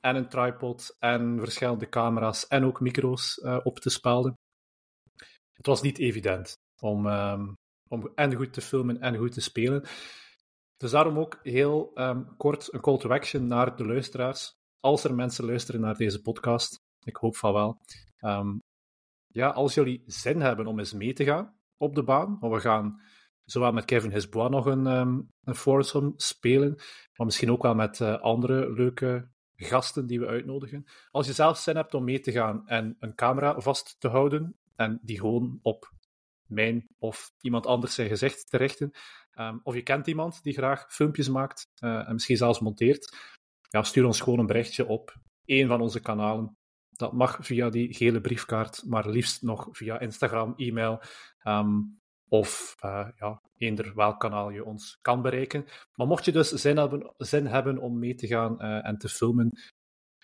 [0.00, 4.38] en een tripod en verschillende camera's en ook micro's op te spelden.
[5.58, 7.52] Het was niet evident om, ehm,
[7.88, 9.84] om en goed te filmen en goed te spelen.
[10.76, 14.56] Dus daarom ook heel ehm, kort een call to action naar de luisteraars.
[14.80, 17.80] Als er mensen luisteren naar deze podcast, ik hoop van wel.
[18.18, 18.58] Ehm,
[19.26, 22.60] ja, als jullie zin hebben om eens mee te gaan op de baan, want we
[22.60, 23.00] gaan
[23.44, 26.74] zowel met Kevin Hesbois nog een, ehm een foursome spelen,
[27.16, 30.84] maar misschien ook wel met eh, andere leuke gasten die we uitnodigen.
[31.10, 34.58] Als je zelf zin hebt om mee te gaan en een camera vast te houden
[34.78, 35.92] en die gewoon op
[36.46, 38.90] mijn of iemand anders zijn gezicht te richten,
[39.30, 43.16] ehm, of je kent iemand die graag filmpjes maakt eh, en misschien zelfs monteert,
[43.70, 45.14] ja, stuur ons gewoon een berichtje op
[45.44, 46.56] één van onze kanalen.
[46.90, 51.00] Dat mag via die gele briefkaart, maar liefst nog via Instagram, e-mail
[51.38, 51.80] ehm,
[52.28, 55.64] of eh, ja, eender welk kanaal je ons kan bereiken.
[55.94, 59.08] Maar mocht je dus zin hebben, zin hebben om mee te gaan eh, en te
[59.08, 59.50] filmen,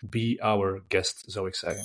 [0.09, 1.83] be our guest, zou ik zeggen.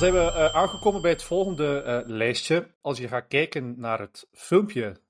[0.00, 2.74] Dan zijn we eh, aangekomen bij het volgende eh, lijstje.
[2.80, 5.00] Als je gaat kijken naar het filmpje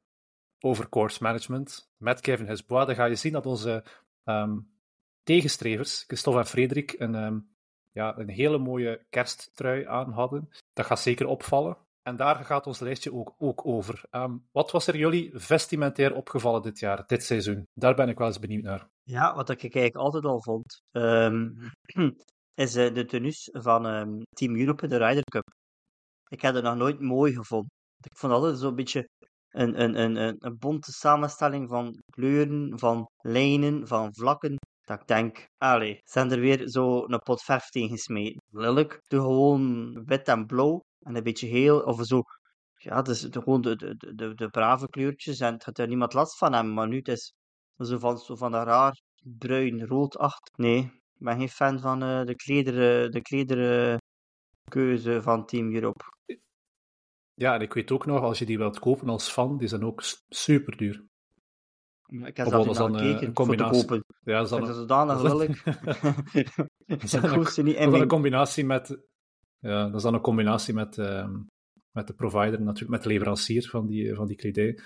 [0.60, 3.84] over course management met Kevin Hesbois, dan ga je zien dat onze
[4.24, 4.58] ehm,
[5.22, 7.38] tegenstrevers, Christophe en Frederik, een, ehm,
[7.92, 10.48] ja, een hele mooie kersttrui aan hadden.
[10.72, 11.76] Dat gaat zeker opvallen.
[12.02, 14.04] En daar gaat ons lijstje ook, ook over.
[14.10, 17.66] Ehm, wat was er jullie vestimentair opgevallen dit jaar, dit seizoen?
[17.74, 18.88] Daar ben ik wel eens benieuwd naar.
[19.02, 20.82] Ja, wat ik eigenlijk altijd al vond,
[22.54, 25.52] is eh, de tenues van ehm, Team Europe de Ryder Cup.
[26.28, 27.70] Ik heb het nog nooit mooi gevonden.
[27.96, 29.08] Ik vond altijd zo'n beetje
[29.48, 34.56] een, een, een, een, bonte samenstelling van kleuren, van lijnen, van vlakken.
[34.80, 38.42] Dat ik denk, allee, zijn er weer zo een pot verf tegen gesmeten.
[38.50, 39.00] Lelijk.
[39.08, 42.22] Doe gewoon wit en blauw en een beetje geel of zo.
[42.76, 46.38] Ja, dus gewoon de, de, de, de brave kleurtjes en het gaat er niemand last
[46.38, 46.74] van hebben.
[46.74, 47.32] Maar nu het is
[47.76, 49.02] zo van, zo van een raar
[49.38, 50.50] bruin, rood acht.
[50.56, 53.20] Nee, ik ben geen fan van eh, de klederen, de
[55.22, 56.04] van Team Europe.
[57.34, 59.84] Ja, en ik weet ook nog, als je die wilt kopen als fan, die zijn
[59.84, 61.04] ook super duur.
[62.06, 64.04] Ik heb niet dan, eh, gekeken voor te kopen.
[64.24, 65.64] Ja, dat is dat zodanig dat is- lelijk.
[66.86, 67.20] dat is een-
[67.90, 68.98] dat combinatie met...
[69.58, 71.40] Ja, dat is dan een combinatie met, ehm,
[71.90, 74.78] met de provider, natuurlijk, met de leverancier van die, van die kledij.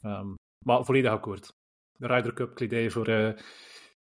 [0.00, 1.52] Ehm, maar volledig akkoord.
[1.98, 3.38] De Ryder Cup kledij voor eh,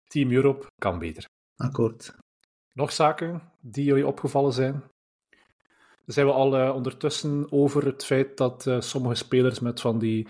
[0.08, 1.26] Team Europe kan beter.
[1.62, 2.16] Akkoord.
[2.74, 4.84] Nog zaken die jullie opgevallen zijn?
[6.06, 10.28] Zijn we al eh, ondertussen over het feit dat eh, sommige spelers met van die...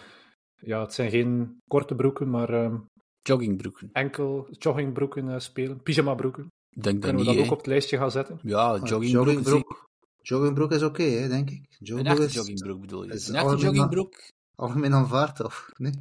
[0.56, 2.76] Ja, het zijn geen korte broeken, maar ehm,
[3.22, 3.90] Joggingbroeken.
[3.94, 5.82] enkel joggingbroeken eh, spelen.
[5.82, 6.48] Pyjamabroeken.
[6.70, 8.40] Denk dat Kunnen we niet, dat ook op het lijstje gaan zetten?
[8.44, 9.26] Ja, Ah, joggingbroek.
[9.26, 9.90] joggingbroek.
[10.22, 11.58] Joggingbroek is oké, hè, denk ik.
[11.58, 13.14] Een Joggingbroek echte is joggingbroek bedoel je?
[13.14, 14.16] is Een echte algemeen- joggingbroek?
[14.56, 15.70] algemeen aanvaard, of?
[15.78, 15.92] Nee?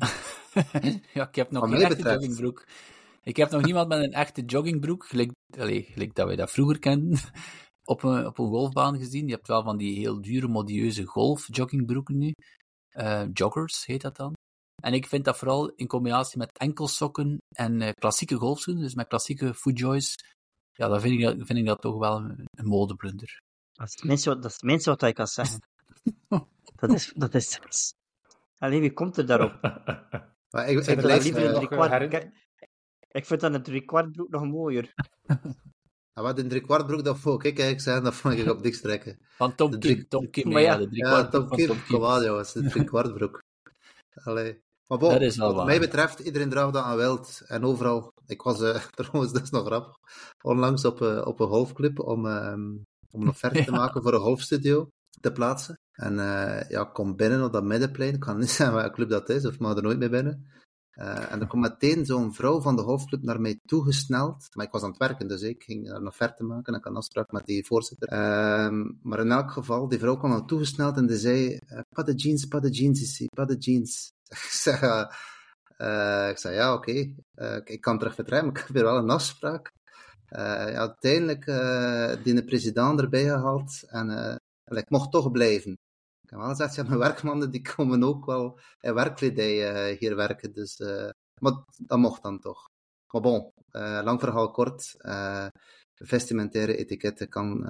[1.15, 2.67] ja, ik heb nog geen echte joggingbroek.
[3.23, 6.79] Ik heb nog niemand met een echte joggingbroek, gelijk, allee, gelijk dat wij dat vroeger
[6.79, 7.19] kenden,
[7.85, 9.27] op een, op een golfbaan gezien.
[9.27, 12.33] Je hebt wel van die heel dure, modieuze golf-joggingbroeken nu.
[12.89, 14.33] Eh, joggers heet dat dan.
[14.83, 19.09] En ik vind dat vooral in combinatie met enkelsokken en eh, klassieke golfschoenen, dus met
[19.09, 20.15] klassieke footjoys,
[20.73, 23.41] ja, dan vind ik dat, vind ik dat toch wel een, een modeblunder.
[23.73, 25.61] Dat is het minste wat, dat is het minste wat ik kan zeggen.
[26.75, 27.13] Dat is...
[27.17, 27.61] Dat is.
[28.59, 29.59] Allee, wie komt er daarop?
[30.51, 31.69] Maar ik, ik blijf, liever een nog,
[33.11, 34.93] Ik vind dan een driekwart broek nog mooier.
[36.15, 39.19] ah, wat een driekwartbroek, dat vond ik eigenlijk zeggen, dat vond ik op niks trekken.
[39.37, 41.79] Van Tom Kim, drie- Tom Kim, Maar ja, ja, de Ja, Tom van Kim, Tom
[41.89, 43.43] kom aan jongens, de driekwartbroek.
[44.25, 44.61] Allee.
[44.87, 45.67] Maar bon, Dat is wel wat waar.
[45.67, 47.43] mij betreft, iedereen draagt dat aan wild.
[47.47, 49.95] En overal, ik was eh, trouwens, dat is nog grappig,
[50.43, 52.71] onlangs op, eh, op een golfclub om, ehm,
[53.11, 54.89] om een offerte te maken voor een golfstudio
[55.21, 55.79] te plaatsen.
[55.93, 59.09] En eh, ja, ik kom binnen op dat middenplein, ik kan niet zeggen welke club
[59.09, 60.47] dat is, of ik mag er nooit mee binnen.
[61.01, 64.49] Eh, en er komt meteen zo'n vrouw van de golfclub naar mij toegesneld.
[64.55, 66.85] Maar ik was aan het werken, dus ik ging daar een offerte maken en ik
[66.85, 68.09] had een afspraak met die voorzitter.
[68.09, 72.05] Ehm, maar in elk geval, die vrouw kwam naar toegesneld en die zei: eh, Pas
[72.05, 74.13] de jeans, pas de jeans ici, pas de jeans.
[74.29, 74.81] ik zeg:
[75.77, 77.13] eh, ik zei: Ja, oké,
[77.65, 79.71] ik- kan terug vertrekken, maar ik heb hier wel een afspraak.
[80.29, 81.45] Ja, uiteindelijk
[82.25, 85.79] die de president erbij gehaald en ik mocht toch blijven.
[86.31, 90.53] Ik heb wel gezegd, ja, mijn werkmannen die komen ook wel in werkkledij hier werken.
[90.53, 90.79] Dus,
[91.41, 92.69] maar dat mocht dan toch.
[93.13, 93.53] Maar bon,
[94.05, 94.97] lang verhaal kort.
[95.95, 97.67] vestimentaire etiketten kan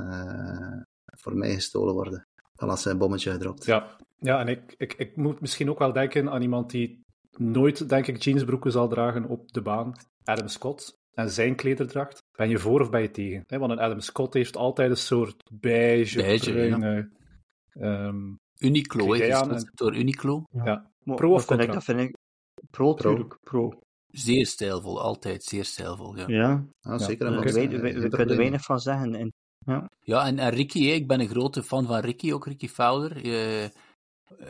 [1.04, 2.26] voor mij gestolen worden.
[2.54, 3.64] Dan als een bommetje gedropt.
[3.64, 7.88] Ja, ja en ik, ik, ik moet misschien ook wel denken aan iemand die nooit,
[7.88, 9.92] denk ik, jeansbroeken zal dragen op de baan.
[10.24, 12.22] Adam Scott en zijn klederdracht.
[12.32, 13.44] Ben je voor of ben je tegen?
[13.46, 17.10] Want een Adam Scott heeft altijd een soort beige, beige bruine...
[17.72, 18.06] Ja.
[18.06, 19.16] Um, Uniqlo,
[19.74, 20.44] door Uniqlo.
[20.50, 20.64] Ja.
[20.64, 21.14] ja.
[21.14, 21.72] Pro of contra?
[21.72, 22.16] Dat vind ik...
[22.70, 23.38] Pro, natuurlijk.
[23.42, 23.82] Pro.
[24.06, 26.16] Zeer stijlvol, altijd zeer stijlvol.
[26.16, 26.64] Ja, ja.
[26.80, 27.30] Ah, zeker.
[27.30, 29.14] we, we, kunnen er weinig van zeggen.
[29.14, 29.32] En,
[29.66, 33.26] ja, ja en, en Ricky, ik ben een grote fan van Ricky, ook Ricky Fowler.
[33.26, 33.70] Je,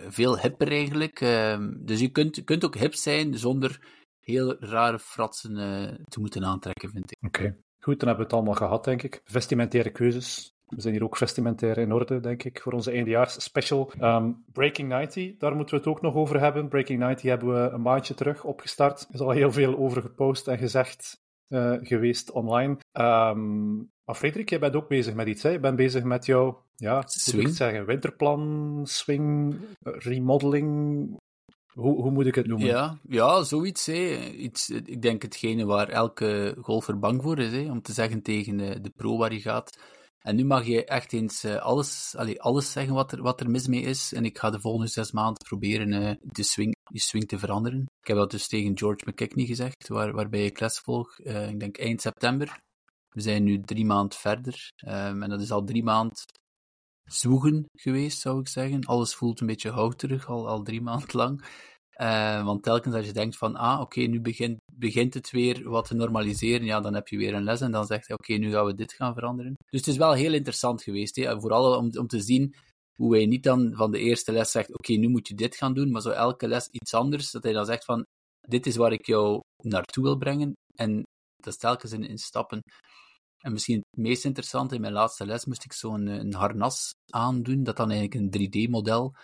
[0.09, 1.21] veel hipper eigenlijk.
[1.21, 3.81] Ehm, dus je kunt, kunt ook hip zijn zonder
[4.21, 7.27] heel rare fratsen uh, te moeten aantrekken, vind ik.
[7.27, 9.21] Oké, goed, dan hebben we het allemaal gehad, denk ik.
[9.25, 10.55] Vestimentaire keuzes.
[10.71, 13.93] We zijn hier ook vestimentair in orde, denk ik, voor onze eindejaars special.
[14.01, 16.69] Um, Breaking 90, daar moeten we het ook nog over hebben.
[16.69, 19.01] Breaking 90 hebben we een maandje terug opgestart.
[19.01, 22.77] Er is al heel veel over gepost en gezegd uh, geweest online.
[22.93, 25.43] Um, maar Frederik, jij bent ook bezig met iets.
[25.43, 25.49] Hè?
[25.49, 27.49] Je bent bezig met jouw, ja, swing.
[27.49, 31.19] ik zeggen, winterplan, swing, remodeling.
[31.73, 32.67] Hoe, hoe moet ik het noemen?
[32.67, 33.87] Ja, ja zoiets.
[33.87, 34.19] Hè.
[34.31, 38.57] Iets, ik denk hetgene waar elke golfer bang voor is, hè, om te zeggen tegen
[38.57, 39.79] de, de pro waar je gaat.
[40.21, 43.51] En nu mag je echt eens uh, alles, allee, alles zeggen wat er, wat er
[43.51, 44.13] mis mee is.
[44.13, 47.81] En ik ga de volgende zes maanden proberen uh, de swing, die swing te veranderen.
[48.01, 51.61] Ik heb dat dus tegen George McKechnie gezegd, waar, waarbij ik les volg, uh, ik
[51.61, 52.61] denk eind september.
[53.09, 54.73] We zijn nu drie maanden verder.
[54.87, 56.17] Um, en dat is al drie maanden
[57.05, 58.85] zwoegen geweest, zou ik zeggen.
[58.85, 61.45] Alles voelt een beetje houterig, al, al drie maanden lang.
[62.01, 65.87] Uh, want telkens als je denkt van, ah, oké, nu begint, begint het weer wat
[65.87, 68.51] te normaliseren, ja, dan heb je weer een les en dan zegt hij, oké, nu
[68.51, 69.55] gaan we dit gaan veranderen.
[69.71, 71.41] Dus het is wel heel interessant geweest, hè?
[71.41, 72.55] vooral om, om te zien
[72.97, 75.75] hoe hij niet dan van de eerste les zegt, oké, nu moet je dit gaan
[75.75, 78.05] doen, maar zo elke les iets anders, dat hij dan zegt van,
[78.49, 81.03] dit is waar ik jou naartoe wil brengen, en
[81.37, 82.61] dat is telkens in, stappen.
[83.43, 86.91] En misschien het meest interessante, in mijn laatste les moest ik zo'n een, een harnas
[87.13, 89.15] aandoen, dat dan eigenlijk een 3D-model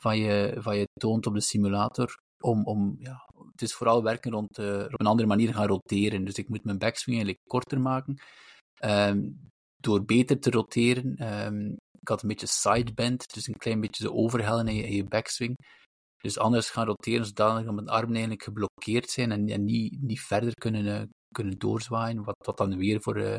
[0.00, 2.22] van je, van je toont op de simulator.
[2.44, 6.24] Om, om, ja, het is vooral werken rond uh, op een andere manier gaan roteren.
[6.24, 8.18] Dus ik moet mijn backswing eigenlijk korter maken.
[8.84, 11.34] Um, door beter te roteren.
[11.46, 14.94] Um, ik had een beetje sidebend, dus een klein beetje de overhellen in je, in
[14.94, 15.54] je backswing.
[16.18, 20.20] Dus anders gaan roteren zodanig dat mijn armen eigenlijk geblokkeerd zijn en, en niet, niet
[20.20, 22.24] verder kunnen, uh, kunnen doorzwaaien.
[22.24, 23.36] Wat, wat dan weer voor, uh,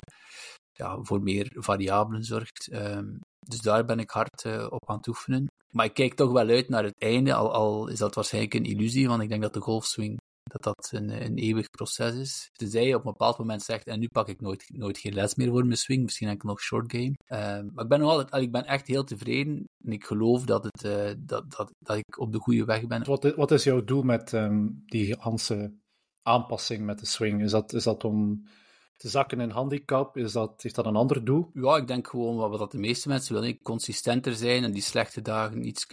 [0.71, 2.69] ja, voor meer variabelen zorgt.
[2.73, 5.47] Um, dus daar ben ik hard op aan het oefenen.
[5.71, 8.65] Maar ik kijk toch wel uit naar het einde, al, al is dat waarschijnlijk een
[8.65, 10.17] illusie, want ik denk dat de golfswing
[10.51, 12.49] dat dat een, een eeuwig proces is.
[12.53, 15.35] Tenzij je op een bepaald moment zegt, en nu pak ik nooit, nooit geen les
[15.35, 17.13] meer voor mijn swing, misschien enkel nog short game.
[17.27, 17.39] Uh,
[17.73, 20.83] maar ik ben, nog altijd, ik ben echt heel tevreden en ik geloof dat, het,
[20.83, 23.03] uh, dat, dat, dat ik op de goede weg ben.
[23.05, 25.73] Wat wat is jouw doel met um, die Hanse
[26.21, 27.41] aanpassing met de swing?
[27.41, 28.47] Is dat, is dat om
[28.95, 31.49] te zakken in handicap, is dat, heeft dat een ander doel?
[31.53, 33.61] Ja, ik denk gewoon wat, wat de meeste mensen willen.
[33.61, 35.85] Consistenter zijn en die slechte dagen iets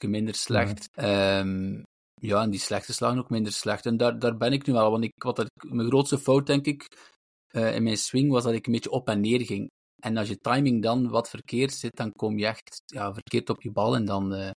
[0.00, 0.88] minder slecht.
[0.92, 1.38] Ja.
[1.38, 1.82] Um,
[2.20, 3.86] ja, en die slechte slagen ook minder slecht.
[3.86, 4.90] En daar, daar ben ik nu wel.
[4.90, 6.86] Want ik, wat dat, mijn grootste fout, denk ik,
[7.52, 9.70] uh, in mijn swing was dat ik een beetje op en neer ging.
[10.02, 13.62] En als je timing dan wat verkeerd zit, dan kom je echt ja, verkeerd op
[13.62, 14.50] je bal en dan, uh,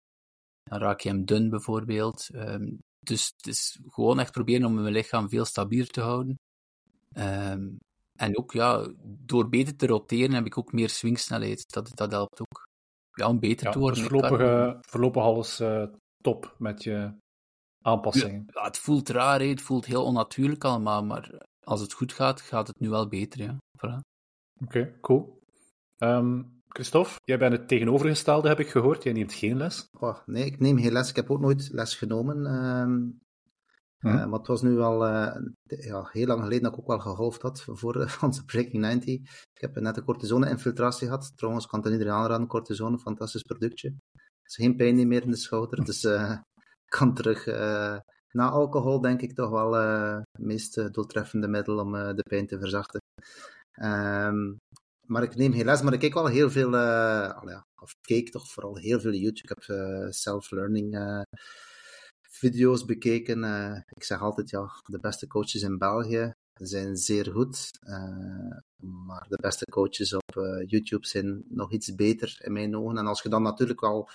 [0.62, 2.28] dan raak je hem dun bijvoorbeeld.
[2.34, 6.34] Um, dus het is gewoon echt proberen om mijn lichaam veel stabieler te houden.
[7.18, 7.78] Um,
[8.18, 11.72] en ook, ja, door beter te roteren heb ik ook meer swingsnelheid.
[11.72, 12.68] Dat, dat helpt ook.
[13.12, 13.98] Ja, om beter ja, te worden.
[13.98, 15.84] Dus voorlopig, voorlopig alles uh,
[16.22, 17.12] top met je
[17.82, 18.44] aanpassingen.
[18.46, 22.66] Ja, het voelt raar, het voelt heel onnatuurlijk allemaal, maar als het goed gaat, gaat
[22.66, 23.54] het nu wel beter, ja.
[23.54, 23.98] Voilà.
[24.62, 25.38] Oké, okay, cool.
[25.98, 29.02] Um, Christophe, jij bent het tegenovergestelde, heb ik gehoord.
[29.02, 29.86] Jij neemt geen les?
[29.98, 31.08] Oh, nee, ik neem geen les.
[31.08, 32.46] Ik heb ook nooit les genomen.
[32.46, 33.29] Um, Hm.
[34.00, 36.98] Uh, maar het was nu al uh, ja, heel lang geleden dat ik ook wel
[36.98, 39.14] geholfd had voor onze Breaking 90.
[39.52, 41.32] Ik heb net een cortisone-infiltratie gehad.
[41.36, 43.94] Trouwens, kan het iedereen aanraden, cortisone, fantastisch productje.
[44.44, 46.40] Is geen pijn meer in de schouder, dus ik
[46.98, 47.46] kan terug.
[48.32, 53.00] na alcohol denk ik toch wel het meest doeltreffende middel om de pijn te verzachten.
[53.82, 54.56] Um,
[55.06, 58.50] maar ik neem geen les, maar ik kijk wel heel veel, ja, of keek toch
[58.50, 59.42] vooral heel veel YouTube.
[59.42, 59.62] Ik heb
[60.12, 60.96] self-learning
[62.40, 63.38] video's bekeken.
[63.44, 67.70] Uh, ik zeg altijd, ja, de beste coaches in België zijn zeer goed.
[67.82, 72.98] Uh, maar de beste coaches op uh, YouTube zijn nog iets beter in mijn ogen.
[72.98, 74.08] En als je dan natuurlijk al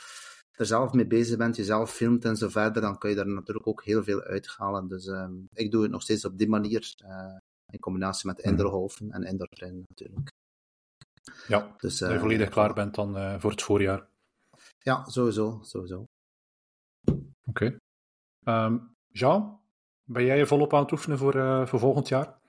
[0.52, 3.68] er zelf mee bezig bent, jezelf filmt en zo verder, dan kun je daar natuurlijk
[3.68, 4.88] ook heel veel uithalen.
[4.88, 5.12] Dus
[5.54, 6.94] ik doe het nog steeds op die manier.
[7.72, 8.48] in combinatie met mhm.
[8.48, 10.32] indoorgolfen en indoor trainen natuurlijk.
[11.48, 14.08] Ja, dus, je volledig klaar bent dan voor het voorjaar.
[14.80, 15.60] Ja, sowieso.
[15.62, 16.06] sowieso.
[17.46, 17.78] Oké.
[18.46, 18.78] Ehm,
[19.12, 19.60] Jean,
[20.04, 22.39] ben jij je volop aan het oefenen voor, voor volgend jaar?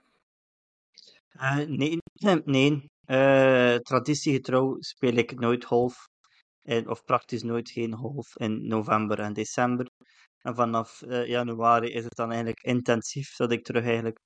[1.35, 1.99] Uh, nee,
[2.45, 2.89] nee.
[3.05, 6.07] Uh, traditiegetrouw speel ik nooit golf.
[6.61, 9.89] En, of praktisch nooit geen golf in november en december.
[10.41, 14.19] En vanaf januari is het dan eigenlijk intensief dat ik terug eigenlijk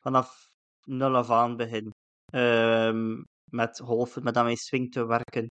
[0.00, 0.50] vanaf
[0.84, 1.90] nul af aan begin.
[2.32, 5.46] Ehm, met golfen, met aan mijn swing te werken.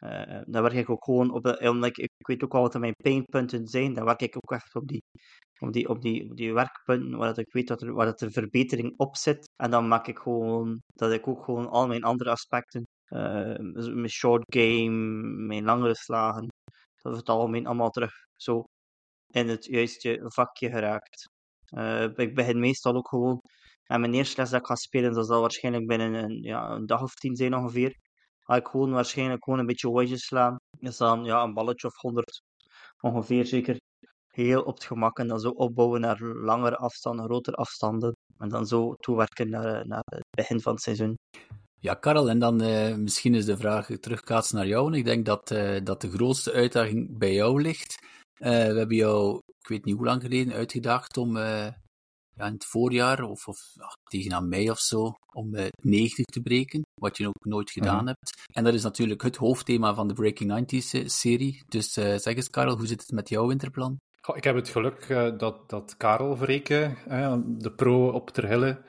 [0.00, 3.66] Uh, werk ik ook gewoon op de, omdat ik, weet ook wel wat mijn pijnpunten
[3.66, 5.02] zijn, dan werk ik ook echt op die,
[5.60, 8.30] op die, op die, die werkpunten waar dat ik weet dat er, waar dat de
[8.30, 9.48] verbetering op zit.
[9.56, 14.44] En dan maak ik gewoon, dat ik ook gewoon al mijn andere aspecten, mijn short
[14.54, 14.96] game,
[15.46, 16.46] mijn langere slagen,
[17.02, 18.64] dat het algemeen allemaal terug zo
[19.26, 21.24] in het juiste vakje geraakt.
[22.16, 23.40] Ik begin meestal ook gewoon,
[23.84, 26.86] en mijn eerste les dat ik ga spelen, dat zal waarschijnlijk binnen een, ja, een
[26.86, 27.94] dag of tien zijn ongeveer
[28.48, 30.56] ga ik gewoon waarschijnlijk gewoon een beetje wedges slaan.
[30.78, 32.42] Is dan ja, een balletje of 100
[33.00, 33.76] ongeveer zeker.
[34.32, 38.12] Heel op het gemak en dan zo opbouwen naar langere afstanden, grotere afstanden.
[38.38, 41.14] En dan zo toewerken naar, naar het begin van het seizoen.
[41.80, 44.92] Ja, Karel, en dan uh, misschien is de vraag terugkaatsen naar jou.
[44.92, 48.06] En ik denk dat, uh, dat de grootste uitdaging bij jou ligt.
[48.38, 51.36] We hebben jou, ik weet niet hoe lang geleden, uitgedaagd om
[52.38, 56.24] ja, in het voorjaar of, of ach, tegen aan mei of zo om uh, 90
[56.24, 58.06] te breken, wat je ook nooit gedaan mm.
[58.06, 58.46] hebt.
[58.52, 61.62] En dat is natuurlijk het hoofdthema van de Breaking 90s serie.
[61.68, 63.96] Dus uh, zeg eens, Karel, hoe zit het met jouw winterplan?
[64.20, 66.96] Goh, ik heb het geluk uh, dat, dat Karel Vreken,
[67.58, 68.82] de pro op Terhille,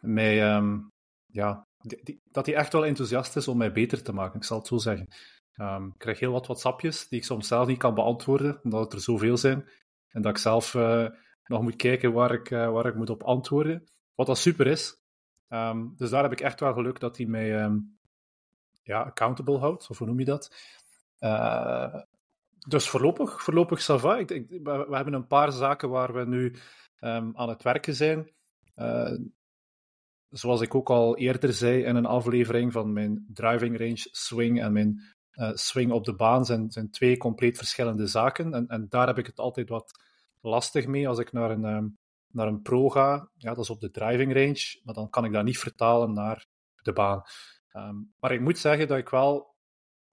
[0.00, 0.88] mij, um,
[1.26, 4.44] ja, die, die, dat hij echt wel enthousiast is om mij beter te maken, ik
[4.44, 5.06] zal het zo zeggen.
[5.60, 8.92] Um, ik krijg heel wat WhatsAppjes die ik soms zelf niet kan beantwoorden, omdat het
[8.92, 9.68] er zoveel zijn.
[10.08, 11.08] En dat ik zelf uh,
[11.46, 13.84] nog moet kijken waar ik, uh, waar ik moet op antwoorden.
[14.14, 15.02] Wat dat super is.
[15.48, 17.98] Um, dus daar heb ik echt wel geluk dat hij mij um,
[18.82, 20.56] ja, accountable houdt, of hoe noem je dat?
[21.20, 21.94] Uh,
[22.68, 24.16] dus voorlopig, voorlopig Sava.
[24.16, 24.28] Ik,
[24.62, 26.56] we, hebben een paar zaken waar we nu
[27.00, 28.30] um, aan het werken zijn.
[28.76, 29.18] Uh,
[30.28, 34.72] zoals ik ook al eerder zei in een aflevering van mijn driving range swing en
[34.72, 35.02] mijn
[35.54, 38.54] swing op de baan zijn, zijn twee compleet verschillende zaken.
[38.54, 39.92] En, en daar heb ik het altijd wat
[40.44, 41.88] lastig mee als ik naar een, ehm,
[42.32, 43.30] naar een pro ga.
[43.36, 46.46] Ja, dat is op de driving range, maar dan kan ik dat niet vertalen naar
[46.82, 47.22] de baan.
[47.72, 49.54] Um, maar ik moet zeggen dat ik wel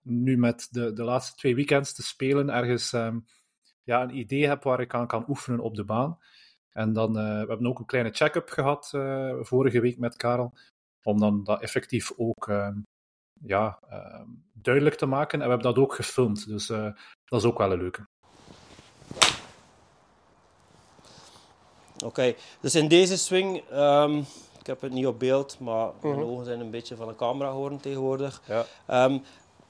[0.02, 3.26] nu met de, de laatste twee weekends te spelen ergens um,
[3.84, 6.20] ja, een idee heb waar ik aan kan oefenen op de baan.
[6.70, 10.54] En dan, uh, we hebben ook een kleine check-up gehad uh, vorige week met Karel,
[11.04, 12.52] om dan dat effectief ook
[13.42, 13.80] ja,
[14.54, 15.40] duidelijk te maken.
[15.42, 16.94] En we hebben dat ook gefilmd, dus uh,
[17.26, 18.08] dat is ook wel een leuke.
[22.04, 24.18] Oké, dus in deze swing, um,
[24.60, 26.24] ik heb het niet op beeld, maar mijn mhm.
[26.24, 28.42] ogen zijn een beetje van de camera geworden tegenwoordig.
[28.48, 28.66] Ja.
[29.06, 29.24] Um,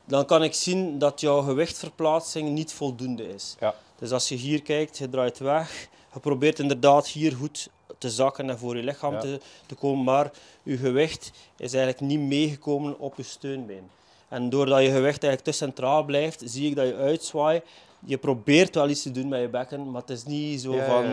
[0.05, 3.55] dan kan ik zien dat jouw gewichtverplaatsing niet voldoende is.
[3.59, 3.75] Ja.
[3.99, 8.49] Dus als je hier kijkt, je draait weg, je probeert inderdaad hier goed te zakken
[8.49, 10.31] en voor je lichaam te, te komen, maar
[10.63, 13.89] je gewicht is eigenlijk niet meegekomen op je steunbeen.
[14.27, 17.63] En doordat je gewicht eigenlijk te centraal blijft, zie ik dat je uitzwaait.
[18.05, 21.05] Je probeert wel iets te doen met je bekken, maar het is niet zo van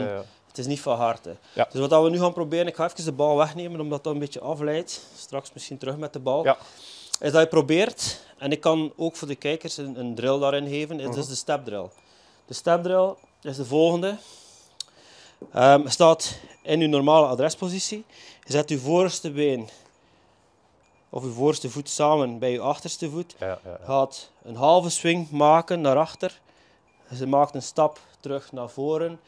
[0.49, 1.37] het is niet van harte.
[1.71, 4.19] Dus wat we nu gaan proberen, ik ga even de bal wegnemen omdat dat een
[4.19, 5.07] beetje afleidt.
[5.17, 6.45] Straks misschien terug met de bal.
[6.45, 6.57] Ja.
[7.21, 10.69] Is dat je probeert, en ik kan ook voor de kijkers een, een drill daarin
[10.69, 11.89] geven, is uh dus de step drill.
[12.47, 14.17] De step drill is de volgende.
[15.57, 18.05] Um, staat in je normale adrespositie.
[18.45, 19.69] Je zet je voorste been
[21.11, 23.35] of je voorste voet samen bij je achterste voet.
[23.39, 23.79] Ja, ja, ja.
[23.85, 26.41] Gaat een halve swing maken naar achter.
[27.19, 29.21] Je maakt een stap terug naar voren.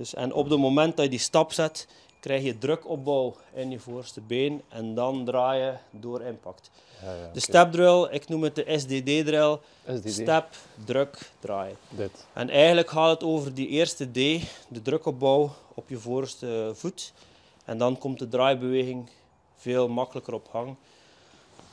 [0.00, 1.86] Dus, en op het moment dat je die stap zet,
[2.20, 6.70] krijg je drukopbouw in je voorste been en dan draai je door impact.
[7.02, 9.58] Ja, ja, de step drill, ik noem het de SDD-drill.
[10.04, 10.46] Step,
[10.84, 11.76] druk, draai.
[11.88, 12.26] Dit.
[12.32, 14.14] En eigenlijk gaat het over die eerste D,
[14.68, 17.12] de drukopbouw op je voorste voet.
[17.64, 19.10] En dan komt de draaibeweging
[19.56, 20.76] veel makkelijker op gang.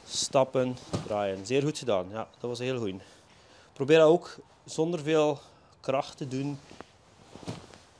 [0.08, 1.46] Stappen, draaien.
[1.46, 2.06] Zeer goed gedaan.
[2.12, 2.94] Ja, dat was heel goed.
[3.74, 5.40] Probeer dat ook zonder veel
[5.80, 6.60] kracht te doen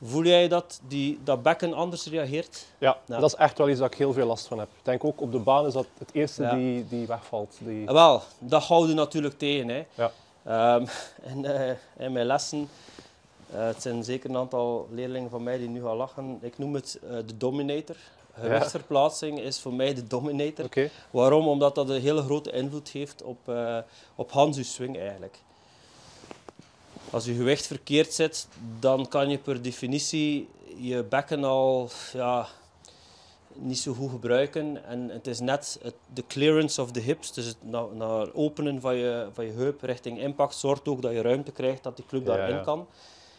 [0.02, 2.66] Voel jij dat die, dat bekken anders reageert?
[2.78, 4.68] Ja, dat is echt wel iets dat ik heel veel last van heb.
[4.68, 7.56] Ik denk ook op de baan is dat het eerste die, die wegvalt.
[7.58, 7.86] Die...
[7.86, 9.68] Wel, dat houden natuurlijk tegen.
[9.68, 9.84] Hè.
[9.94, 10.10] Ja.
[10.74, 10.86] Um,
[11.30, 11.70] en, uh,
[12.06, 12.68] in mijn lessen,
[13.54, 16.38] uh, het zijn zeker een aantal leerlingen van mij die nu gaan lachen.
[16.40, 17.96] Ik noem het uh, de dominator.
[18.32, 20.64] Gewichtsverplaatsing is voor mij de dominator.
[20.64, 20.90] Okay.
[21.10, 21.48] Waarom?
[21.48, 23.38] Omdat dat een hele grote invloed heeft op,
[24.14, 25.38] op Hans swing eigenlijk.
[27.10, 28.48] Als je gewicht verkeerd zit,
[28.80, 32.46] dan kan je per definitie je bekken al ja,
[33.54, 34.84] niet zo goed gebruiken.
[34.84, 35.80] En het is net
[36.14, 39.82] de clearance of the hips, dus het naar, naar openen van je, van je heup
[39.82, 42.86] richting impact, zorgt ook dat je ruimte krijgt dat die club daarin kan.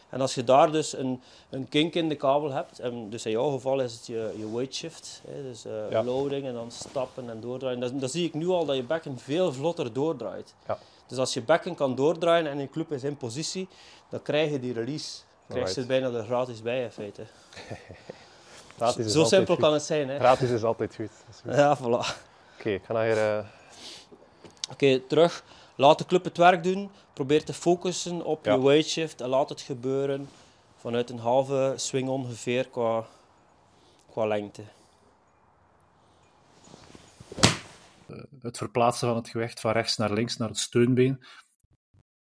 [0.09, 3.31] En als je daar dus een, een kink in de kabel hebt, en dus in
[3.31, 7.29] jouw geval is het je, je weight shift, hè, dus uh, loading en dan stappen
[7.29, 10.53] en doordraaien, dan, dan, zie ik nu al dat je bekken veel vlotter doordraait.
[10.67, 10.77] Ja.
[11.09, 13.67] Dus als je bekken kan doordraaien en je club is in positie,
[14.09, 15.17] dan krijg je die release.
[15.47, 17.25] Dan krijg je het bijna er gratis bij in feite.
[19.09, 20.09] Zo simpel kan het zijn.
[20.09, 20.19] Hè.
[20.19, 21.11] Gratis is altijd goed.
[21.43, 21.81] Ja, voilà.
[21.81, 22.05] Oké,
[22.59, 23.37] okay, ik ga naar hier...
[23.37, 23.45] Uh...
[24.71, 25.43] Oké, terug.
[25.75, 26.91] Laat de club het werk doen.
[27.13, 30.29] Probeer te focussen op je weight shift en laat het gebeuren
[30.77, 33.05] vanuit een halve swing ongeveer qua,
[34.11, 34.61] qua lengte.
[37.41, 37.51] Eh,
[38.39, 41.23] het verplaatsen van het gewicht van rechts naar links, naar het steunbeen.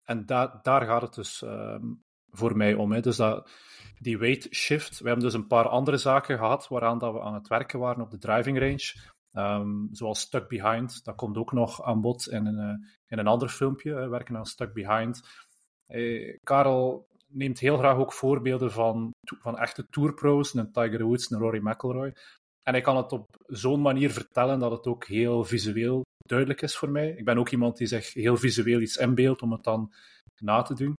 [0.04, 1.76] En da daar gaat het dus uh,
[2.30, 2.92] voor mij om.
[2.92, 3.00] Hè.
[3.00, 3.50] Dus dat,
[3.98, 4.98] die weight shift.
[4.98, 8.02] We hebben dus een paar andere zaken gehad waaraan dat we aan het werken waren
[8.02, 9.16] op de driving range.
[9.32, 13.26] Um, zoals Stuck Behind, dat komt ook nog aan bod in een, uh, in een
[13.26, 15.20] ander filmpje, werken aan Stuck Behind.
[15.86, 21.38] Eh, Karel neemt heel graag ook voorbeelden van, van echte tourpro's, een Tiger Woods, een
[21.38, 22.14] Rory McIlroy.
[22.68, 26.76] En hij kan het op zo'n manier vertellen dat het ook heel visueel duidelijk is
[26.76, 27.08] voor mij.
[27.10, 29.92] Ik ben ook iemand die zich heel visueel iets inbeeldt om het dan
[30.42, 30.94] na te doen.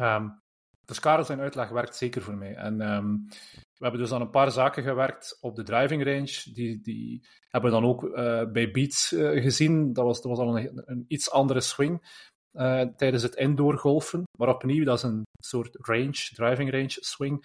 [0.00, 0.38] Um,
[0.84, 2.54] dus Karel zijn uitleg werkt zeker voor mij.
[2.54, 6.52] En um, we hebben dus aan een paar zaken gewerkt op de driving range.
[6.52, 9.92] Die, die hebben we dan ook uh, bij Beats uh, gezien.
[9.92, 14.22] Dat was, dat was al een, een iets andere swing uh, tijdens het indoor golfen.
[14.38, 17.44] Maar opnieuw, dat is een soort range, driving range swing.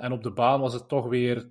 [0.00, 1.50] en op de baan was het toch weer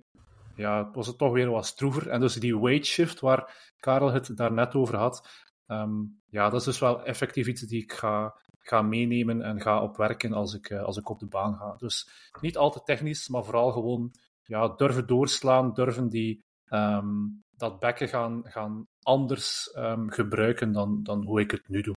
[0.60, 2.08] ja, was het toch weer wat stroever.
[2.08, 5.28] En dus die weight shift waar Karel het daarnet over had,
[5.66, 9.82] um, ja, dat is dus wel effectief iets die ik ga, ga meenemen en ga
[9.82, 11.74] opwerken als ik, als ik op de baan ga.
[11.76, 12.08] Dus
[12.40, 18.42] niet altijd technisch, maar vooral gewoon ja, durven doorslaan, durven die, um, dat bekken gaan,
[18.44, 21.94] gaan anders um, gebruiken dan, dan hoe ik het nu doe.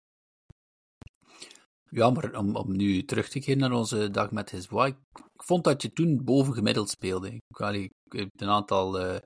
[1.93, 5.43] Ja, maar om, om nu terug te keren naar onze dag met his wife, ik
[5.43, 7.27] vond dat je toen bovengemiddeld speelde.
[7.27, 9.17] Ik, ik, ik heb een aantal, uh,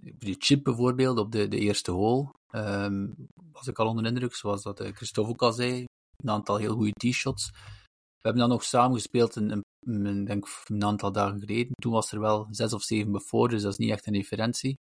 [0.00, 3.14] de chip bijvoorbeeld op de, de eerste hole, um,
[3.52, 5.84] was ik al onder indruk, zoals dat uh, Christophe ook al zei,
[6.16, 7.50] een aantal heel goede t-shots.
[7.50, 11.72] We hebben dan nog samen gespeeld, een, een, denk een aantal dagen geleden.
[11.72, 14.74] Toen was er wel zes of zeven voor, dus dat is niet echt een referentie.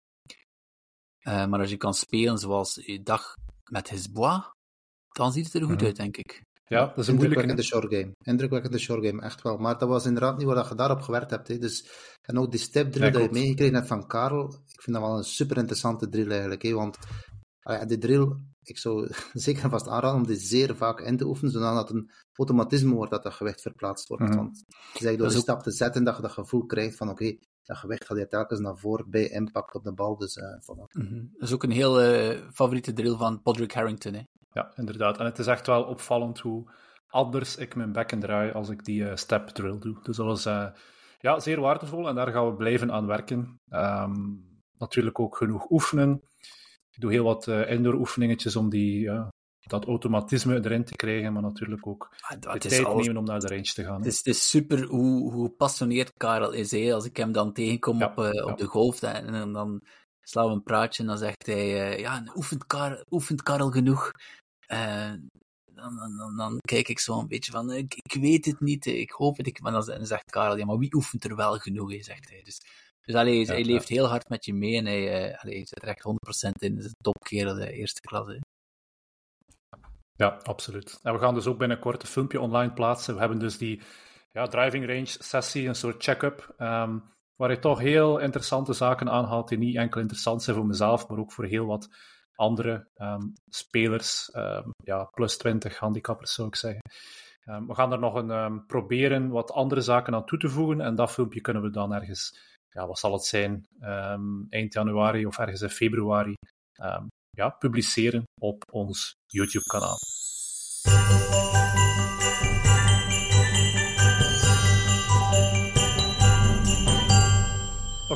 [1.27, 3.35] Uh, maar als je kan spelen zoals je dag
[3.71, 4.51] met Hesbois,
[5.09, 5.87] dan ziet het er goed mm -hmm.
[5.87, 6.47] uit, denk ik.
[6.69, 8.13] Ja, dat is een indrukwekkende short game.
[8.23, 9.57] Indrukwekkende short game, echt wel.
[9.57, 11.49] Maar dat was inderdaad niet waar je daarop gewerkt hebt.
[11.49, 11.59] Hè.
[11.59, 11.89] Dus,
[12.23, 15.07] en ook die step drill ja, dat je meegekregen hebt van Karel, ik vind dat
[15.07, 16.63] wel een super interessante drill eigenlijk.
[16.63, 16.73] Hè.
[16.73, 16.99] Want
[17.63, 21.53] ah die drill, ik zou zeker vast aanraden om die zeer vaak in te oefenen,
[21.53, 24.23] zodat het een automatisme wordt dat dat gewicht verplaatst wordt.
[24.23, 24.39] Mm -hmm.
[24.39, 27.23] Want je zegt door die stap te zetten dat je dat gevoel krijgt van oké,
[27.23, 30.17] okay, dat gewicht gaat je telkens naar voren bij impact op de bal.
[30.17, 30.93] Dus, uh, voilà.
[30.93, 31.29] mm -hmm.
[31.33, 34.15] Dat is ook een heel uh, favoriete drill van Podrick Harrington.
[34.15, 34.23] Hè?
[34.53, 35.19] Ja, inderdaad.
[35.19, 36.71] En het is echt wel opvallend hoe
[37.07, 39.99] anders ik mijn bekken draai als ik die uh, step drill doe.
[40.03, 40.43] Dus dat was
[41.21, 43.61] ja, zeer waardevol en daar gaan we blijven aan werken.
[43.71, 44.47] Um,
[44.79, 46.23] natuurlijk ook genoeg oefenen.
[46.91, 49.11] Ik doe heel wat indoor oefeningetjes om die
[49.69, 53.47] dat automatisme erin te krijgen, maar natuurlijk ook ah, de tijd nemen om naar de
[53.47, 53.97] range te gaan.
[53.97, 56.93] Het is, het is, super hoe, hoe gepassioneerd Karel is.
[56.93, 58.45] Als ik hem dan tegenkom ja, op, uh, ja.
[58.45, 59.83] op de golf en, en, dan
[60.29, 64.11] slaan we een praatje en dan zegt hij, uh, ja, oefent, Karel, oefent Karel genoeg?
[64.69, 65.13] Uh,
[65.65, 69.11] dan, dan, dan, kijk ik zo een beetje van, ik, ik weet het niet, ik
[69.11, 69.47] hoop het.
[69.47, 72.29] Ik, maar dan, dan zegt Karel, ja, maar wie oefent er wel genoeg, hè, zegt
[72.29, 72.43] hij.
[72.43, 72.61] Dus,
[73.01, 75.89] dus allee, ja, hij leeft heel hard met je mee en hij, allee, zit er
[75.89, 76.75] echt 100% in.
[76.75, 78.41] Dat is een topkerel, de eerste klasse.
[80.15, 80.99] Ja, absoluut.
[81.03, 83.15] En we gaan dus ook binnenkort een filmpje online plaatsen.
[83.15, 83.83] We hebben dus die
[84.33, 87.03] ja, driving range sessie, een soort check-up, um,
[87.39, 91.19] waar je toch heel interessante zaken aanhaalt die niet enkel interessant zijn voor mezelf, maar
[91.19, 91.89] ook voor heel wat
[92.35, 96.81] andere um, spelers, um, ja, plus 20 handicappers zou ik zeggen.
[97.67, 101.11] we gaan er nog een proberen wat andere zaken aan toe te voegen en dat
[101.11, 102.39] filmpje kunnen we dan ergens,
[102.71, 103.67] ja, wat zal het zijn,
[104.49, 106.35] eind januari of ergens in februari
[107.31, 109.99] ja, publiceren op ons YouTube-kanaal.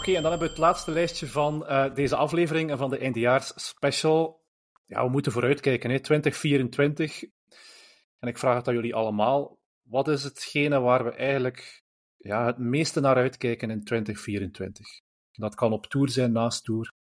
[0.02, 2.98] Okay, en dan hebben we het laatste lijstje van uh, deze aflevering en van de
[2.98, 4.40] eindejaars special.
[4.86, 6.00] Ja, we moeten vooruitkijken, hè?
[6.00, 7.22] 2024.
[8.18, 9.58] En ik vraag het aan jullie allemaal.
[9.82, 11.82] Wat is hetgene waar we eigenlijk
[12.16, 14.86] ja, het meeste naar uitkijken in 2024?
[15.32, 16.92] Dat kan op tour zijn, naast tour.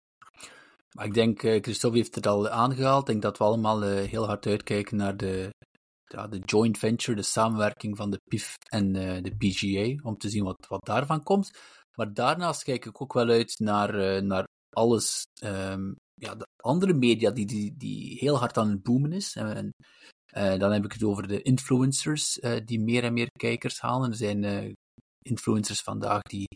[0.96, 3.02] Maar ik denk, uh, Christophe heeft het al aangehaald.
[3.02, 5.50] Ik denk dat we allemaal uh, heel hard uitkijken naar de,
[6.04, 8.94] ja, de joint venture, de samenwerking van de PIF en
[9.24, 11.52] de PGA, om te zien wat, wat daarvan komt.
[11.98, 17.32] Maar daarnaast kijk ik ook wel uit naar, naar alles, um, ja, de andere media
[17.32, 19.36] die, die, die heel hard aan het boomen is.
[19.36, 19.74] En,
[20.38, 24.10] uh, dan heb ik het over de influencers uh, die meer en meer kijkers halen.
[24.10, 24.76] Er zijn
[25.26, 26.48] influencers vandaag die,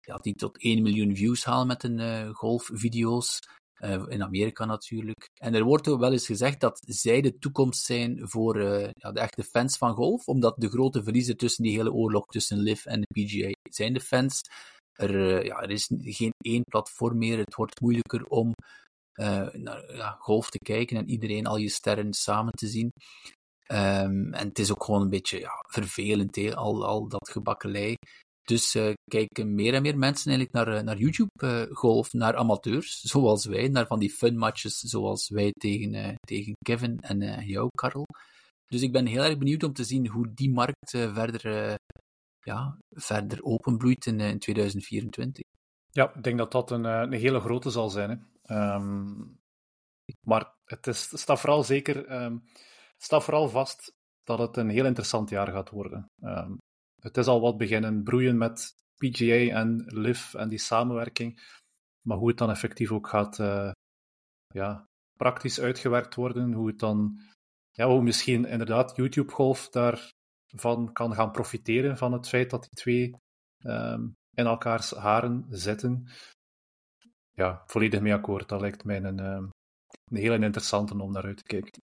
[0.00, 3.38] ja, die tot 1 miljoen views halen met hun golfvideo's.
[4.08, 5.28] in Amerika natuurlijk.
[5.40, 8.62] En er wordt ook wel eens gezegd dat zij de toekomst zijn voor
[8.92, 12.58] ja, de echte fans van golf, omdat de grote verliezer tussen die hele oorlog tussen
[12.58, 14.40] LIV en de PGA zijn de fans.
[14.98, 17.38] Er, ja, er is geen één platform meer.
[17.38, 18.54] Het wordt moeilijker om
[19.14, 22.92] uh, naar ja, golf te kijken en iedereen al je sterren samen te zien.
[23.72, 27.94] Um, en het is ook gewoon een beetje ja, vervelend, al, al dat gebakkelei.
[28.42, 33.68] Dus uh, kijken meer en meer mensen eigenlijk naar, naar YouTube-golf, naar amateurs, zoals wij,
[33.68, 38.06] naar van die fun-matches zoals wij tegen, tegen Kevin en jou, Karel.
[38.66, 41.76] Dus ik ben heel erg benieuwd om te zien hoe die markt verder,
[42.40, 45.44] ja, verder openbloeit in, in 2024.
[45.90, 48.10] Ja, ik denk dat dat een, een hele grote zal zijn.
[48.42, 48.74] Hè.
[48.74, 49.38] Um,
[50.26, 52.42] maar het, is, het staat vooral zeker, um,
[52.96, 56.06] staat vooral vast dat het een heel interessant jaar gaat worden.
[56.22, 56.58] Um,
[57.00, 61.40] het is al wat beginnen broeien met PGA en LIV en die samenwerking.
[62.06, 63.70] Maar hoe het dan effectief ook gaat uh,
[64.54, 64.84] ja,
[65.16, 67.20] praktisch uitgewerkt worden, hoe het dan,
[67.70, 69.68] ja, hoe misschien inderdaad YouTube Golf
[70.50, 73.14] daarvan kan gaan profiteren van het feit dat die twee
[73.58, 76.08] um, in elkaars haren zitten
[77.38, 78.48] ja, volledig mee akkoord.
[78.48, 79.44] Dat lijkt mij een, ehm,
[80.04, 81.82] een hele interessante om naar uit te kijken.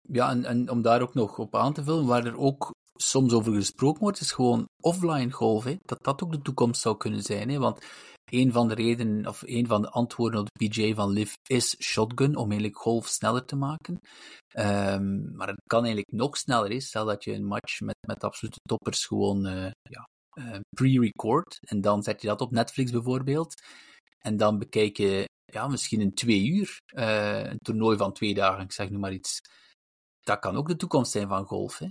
[0.00, 3.32] Ja, en, en om daar ook nog op aan te vullen, waar er ook soms
[3.32, 5.64] over gesproken wordt, is gewoon offline golf.
[5.64, 7.48] Dat dat ook de toekomst zou kunnen zijn.
[7.48, 7.58] Hè?
[7.58, 7.84] Want
[8.30, 11.82] een van de redenen, of een van de antwoorden op de PJ van Liv is
[11.82, 13.98] shotgun, om eigenlijk golf sneller te maken.
[14.58, 16.86] Um, maar het kan eigenlijk nog sneller is.
[16.86, 20.08] Stel dat je een match met, met absolute toppers gewoon uh, ja,
[20.38, 23.54] uh, pre-record, en dan zet je dat op Netflix bijvoorbeeld.
[24.18, 28.64] En dan bekijk je ja, misschien in twee uur uh, een toernooi van twee dagen,
[28.64, 29.38] ik zeg nu maar iets.
[30.20, 31.78] Dat kan ook de toekomst zijn van golf.
[31.78, 31.88] Hè?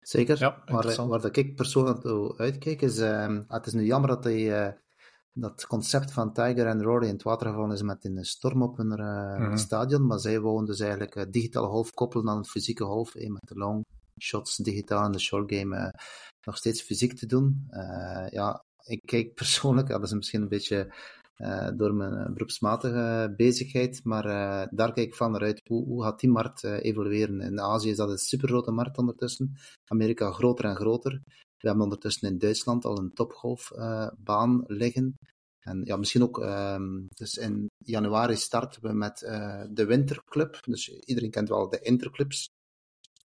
[0.00, 0.38] Zeker.
[0.38, 2.04] Ja, waar, ik persoonlijk
[2.40, 4.72] uitkijk is, uh, het is nu jammer dat hij, uh,
[5.34, 8.76] dat concept van Tiger en Rory in het water gevallen is met een storm op
[8.76, 9.56] hun mm -hmm.
[9.56, 13.54] stadion, maar zij wouden dus eigenlijk digitale golf koppelen aan het fysieke golf, met de
[13.54, 13.84] long
[14.22, 15.94] shots digitaal en de short game
[16.46, 17.66] nog steeds fysiek te doen.
[18.30, 20.92] ja, ik kijk persoonlijk, dat is misschien een beetje
[21.76, 24.00] door mijn eh, beroepsmatige bezigheid.
[24.04, 24.22] Maar
[24.70, 25.60] daar kijk ik van naar uit.
[25.68, 27.40] Hoe, hoe gaat die markt evolueren?
[27.40, 29.54] In Azië is dat een supergrote markt ondertussen.
[29.86, 31.22] Amerika groter en groter.
[31.64, 35.14] We hebben ondertussen in Duitsland al een topgolfbaan liggen.
[35.60, 39.18] En ja, misschien ook, um, dus in januari starten we met
[39.70, 40.58] de Winterclub.
[40.62, 42.48] Dus iedereen kent wel de Interclubs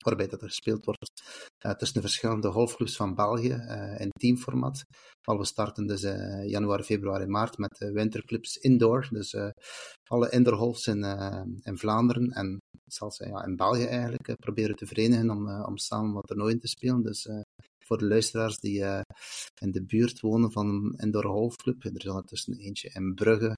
[0.03, 1.23] waarbij dat er gespeeld wordt
[1.65, 3.53] uh, tussen de verschillende golfclubs van België
[3.97, 4.83] in teamformat.
[5.27, 6.01] Al we starten dus
[6.45, 9.07] januari, februari, maart met de winterclubs indoor.
[9.11, 9.35] Dus
[10.09, 11.03] alle indoor golfs in,
[11.63, 16.27] in Vlaanderen en zelfs ja, in België eigenlijk proberen te verenigen om, om samen wat
[16.27, 17.03] toernooien te spelen.
[17.03, 17.29] Dus
[17.89, 18.83] voor de luisteraars die
[19.61, 23.53] in de buurt wonen van een indoor golfclub, er is ondertussen eentje in Brugge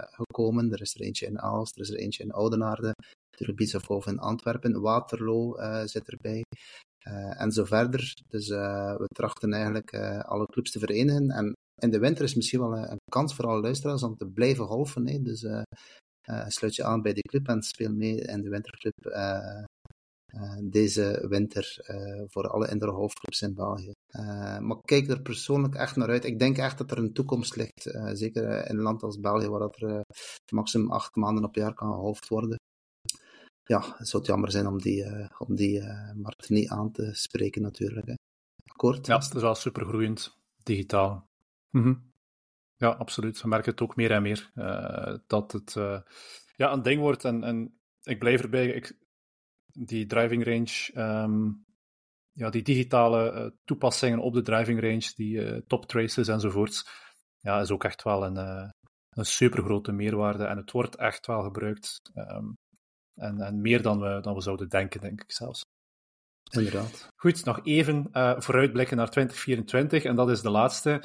[0.00, 2.94] gekomen, er is er eentje in Aalst, er is er eentje in Oudenaarde,
[3.46, 6.44] de of in Antwerpen, Waterloo uh, zit erbij.
[7.08, 8.14] Uh, en zo verder.
[8.28, 9.94] Dus we trachten eigenlijk
[10.24, 11.30] alle clubs te verenigen.
[11.30, 14.66] En in de winter is misschien wel een, kans voor alle luisteraars om te blijven
[14.66, 15.08] golfen.
[15.08, 15.22] Hè.
[15.22, 15.46] Dus
[16.46, 18.94] sluit je aan bij die club en speel mee in de winterclub
[20.62, 21.76] deze winter
[22.26, 23.92] voor alle indoor golfclubs in België.
[24.60, 26.24] maar kijk er persoonlijk echt naar uit.
[26.24, 27.90] Ik denk echt dat er een toekomst ligt.
[28.12, 30.04] zeker in een land als België, waar dat er
[30.52, 32.58] maximum acht maanden op jaar kan geholfd worden
[33.68, 35.82] ja, het zou jammer zijn om die, om die
[36.14, 38.06] markt niet aan te spreken natuurlijk.
[38.06, 38.14] Hè.
[39.06, 41.28] Ja, het is wel supergroeiend, digitaal.
[41.70, 42.12] -hmm.
[42.76, 43.42] Ja, absoluut.
[43.42, 44.50] We merken het ook meer en meer,
[45.26, 45.72] dat het
[46.56, 47.24] ja, een ding wordt.
[47.24, 48.96] En, en ik blijf erbij, ik,
[49.86, 50.90] die driving range,
[51.24, 51.64] um,
[52.32, 56.88] ja, die digitale toepassingen op de driving range, die top traces enzovoorts,
[57.38, 58.36] ja, is ook echt wel een,
[59.10, 60.44] een supergrote meerwaarde.
[60.44, 62.00] En het wordt echt wel gebruikt.
[62.14, 62.56] Um,
[63.14, 65.60] en, en meer dan we, dan we zouden denken, denk ik zelfs.
[66.50, 67.08] Inderdaad.
[67.16, 70.04] Goed, nog even uh, vooruitblikken naar 2024.
[70.04, 71.02] En dat is de laatste.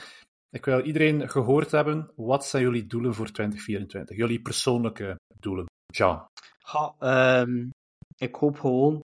[0.50, 2.12] Ik wil iedereen gehoord hebben.
[2.16, 4.18] Wat zijn jullie doelen voor 2024?
[4.18, 5.66] Jullie persoonlijke doelen.
[5.86, 6.28] Jean.
[6.72, 6.96] Ja,
[7.42, 7.70] um,
[8.16, 9.04] ik hoop gewoon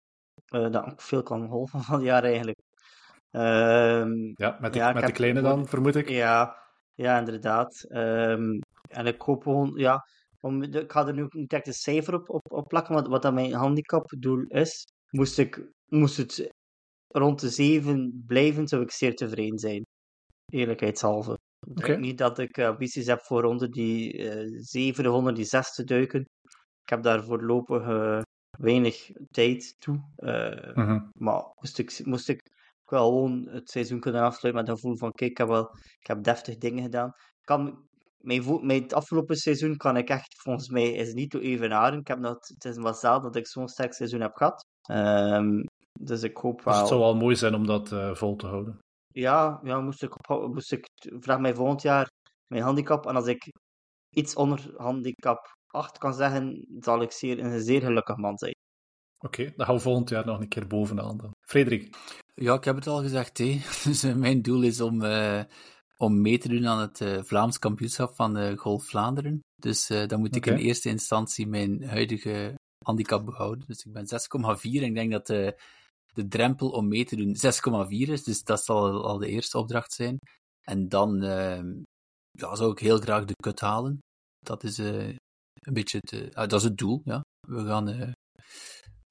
[0.54, 2.60] uh, dat ik veel kan golven van het jaar eigenlijk.
[3.32, 6.10] Um, ja, met de, ja, met de kleine dan, vermoed ik.
[6.10, 6.58] Ja,
[6.94, 7.86] ja inderdaad.
[7.90, 10.06] Um, en ik hoop gewoon, ja,
[10.40, 13.22] om, ik ga er nu niet echt een cijfer op, op, op plakken, wat, wat
[13.22, 14.86] dat mijn handicapdoel is.
[15.10, 16.54] Moest, ik, moest het
[17.08, 19.86] rond de 7 blijven, zou ik zeer tevreden zijn.
[20.46, 21.38] Eerlijkheidshalve.
[21.76, 25.74] Ik denk niet dat ik ambities heb voor onder die uh, 7, onder die 6
[25.74, 26.22] te duiken.
[26.82, 28.22] Ik heb daar voorlopig uh,
[28.62, 29.96] weinig tijd toe.
[30.74, 31.10] Mm -hmm.
[31.14, 32.42] Maar moest ik, moest ik
[32.86, 36.08] wel gewoon het seizoen kunnen afsluiten met een gevoel van: kijk, ik heb, wel, ik
[36.08, 37.12] heb deftig dingen gedaan.
[37.42, 37.88] Kan,
[38.18, 42.00] mijn, mijn het afgelopen seizoen kan ik echt, volgens mij, is niet te evenaren.
[42.00, 44.66] Ik heb nog, het is wel zelden dat ik zo'n sterk seizoen heb gehad.
[44.92, 45.64] Um,
[46.00, 46.74] dus ik hoop wel.
[46.74, 48.80] Dus het zou wel mooi zijn om dat uh, vol te houden.
[49.08, 50.88] Ja, ja moest, ik op, moest ik,
[51.20, 52.10] vraag mij volgend jaar
[52.48, 53.06] mijn handicap.
[53.06, 53.52] En als ik
[54.16, 58.56] iets onder handicap 8 kan zeggen, zal ik zeer, een zeer gelukkig man zijn.
[59.20, 61.32] Oké, okay, dan gaan we volgend jaar nog een keer bovenaan dan.
[61.42, 61.98] Frederik?
[62.34, 63.38] Ja, ik heb het al gezegd.
[63.38, 63.60] Hè.
[63.84, 65.44] Dus uh, mijn doel is om, uh,
[65.98, 69.40] om mee te doen aan het uh, Vlaams kampioenschap van Golf Vlaanderen.
[69.56, 70.54] Dus dan moet okay.
[70.54, 72.56] ik in eerste instantie mijn huidige
[72.86, 73.68] handicap behouden.
[73.68, 75.62] Dus ik ben 6,4 en ik denk dat de,
[76.14, 77.36] de drempel om mee te doen
[77.88, 78.24] 6,4 is.
[78.24, 80.18] Dus dat zal al de eerste opdracht zijn.
[80.62, 81.22] En dan
[82.32, 84.00] ja, zou ik heel graag de cut halen.
[84.40, 84.78] Dat is
[85.60, 87.02] een beetje het, dat is het doel.
[87.04, 87.26] Ja.
[87.48, 88.16] We gaan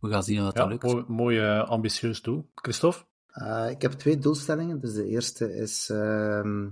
[0.00, 0.82] we gaan zien of dat, ja, lukt.
[0.82, 2.50] Mooi, mooi uh, ambitieus doel.
[2.54, 3.04] Christophe?
[3.32, 4.80] Uh, ik heb twee doelstellingen.
[4.80, 6.66] Dus de eerste is uh,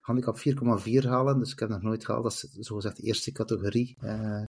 [0.00, 1.38] handicap 4,4 halen.
[1.38, 2.22] Dus ik heb nog nooit gehaald.
[2.22, 3.96] Dat is zogezegd de eerste categorie.
[4.00, 4.42] Uh,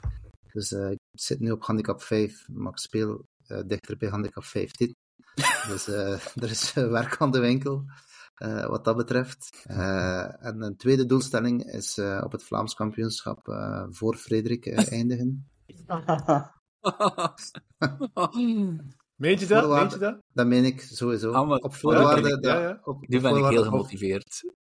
[0.52, 3.26] dus ik zit nu op handicap 5, maar ik speel
[3.66, 4.96] dichter bij handicap 15.
[5.68, 7.86] dus er is werk aan de winkel.
[8.68, 9.66] Wat dat betreft.
[10.40, 13.40] en een tweede doelstelling is op het Vlaams kampioenschap
[13.90, 15.50] voor Frederik eindigen.
[19.16, 19.70] Meent je dat?
[19.70, 20.22] Meent je dat?
[20.34, 21.32] Dat meen ik sowieso.
[21.32, 22.38] Ah, maar, op voorwaarde.
[22.42, 22.80] Ja, ja, ja.
[22.84, 24.54] Op, nu ben ik heel gemotiveerd.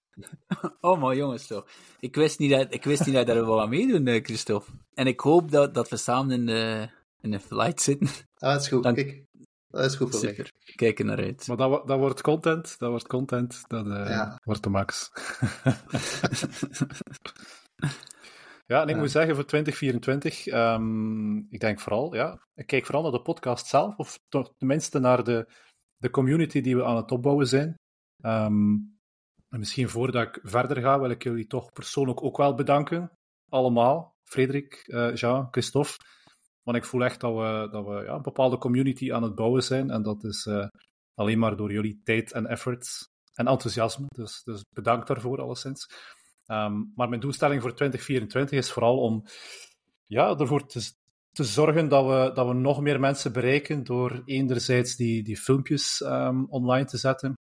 [0.80, 1.66] oh, maar jongens, toch.
[2.00, 4.70] Ik wist niet dat, ik wist niet dat we wel aan meedoen, Christophe.
[4.94, 6.88] En ik hoop dat, dat we samen in de,
[7.20, 8.08] in de flight zitten.
[8.34, 8.82] Ah, dat is goed.
[8.82, 8.94] Dan...
[8.94, 9.24] Kijk,
[9.70, 10.52] dat is goed voor Super.
[10.64, 10.74] Mij.
[10.74, 11.46] Kijk er naar uit.
[11.46, 12.78] Maar dat, dat wordt content.
[12.78, 13.62] Dat wordt content.
[13.66, 14.40] Dat uh, ja.
[14.44, 15.10] wordt de max.
[18.70, 23.02] Ja, en ik moet zeggen voor 2024, um, ik denk vooral, ja, ik kijk vooral
[23.02, 25.46] naar de podcast zelf, of toch tenminste naar de,
[25.96, 27.74] de community die we aan het opbouwen zijn.
[28.24, 28.98] Um,
[29.48, 33.10] en misschien voordat ik verder ga, wil ik jullie toch persoonlijk ook wel bedanken.
[33.48, 34.14] Allemaal.
[34.24, 35.96] Frederik, uh, Jean, Christophe.
[36.70, 39.62] Want ik voel echt dat we, dat we ja, een bepaalde community aan het bouwen
[39.62, 39.90] zijn.
[39.90, 40.66] En dat is uh,
[41.14, 44.06] alleen maar door jullie tijd en efforts en enthousiasme.
[44.08, 45.90] Dus, dus bedankt daarvoor, alleszins.
[46.46, 49.24] Um, maar mijn doelstelling voor 2024 is vooral om
[50.06, 50.92] ja, ervoor te,
[51.32, 56.00] te zorgen dat we, dat we nog meer mensen bereiken door enerzijds die, die filmpjes
[56.00, 57.34] um, online te zetten.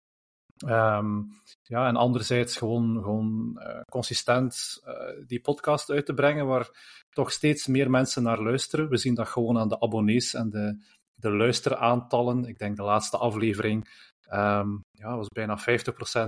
[0.65, 1.31] Um,
[1.63, 4.93] ja, en anderzijds gewoon, gewoon uh, consistent uh,
[5.27, 6.69] die podcast uit te brengen, waar
[7.09, 8.89] toch steeds meer mensen naar luisteren.
[8.89, 10.83] We zien dat gewoon aan de abonnees en de,
[11.15, 12.45] de luisteraantallen.
[12.45, 13.89] Ik denk de laatste aflevering
[14.31, 15.59] um, ja, was bijna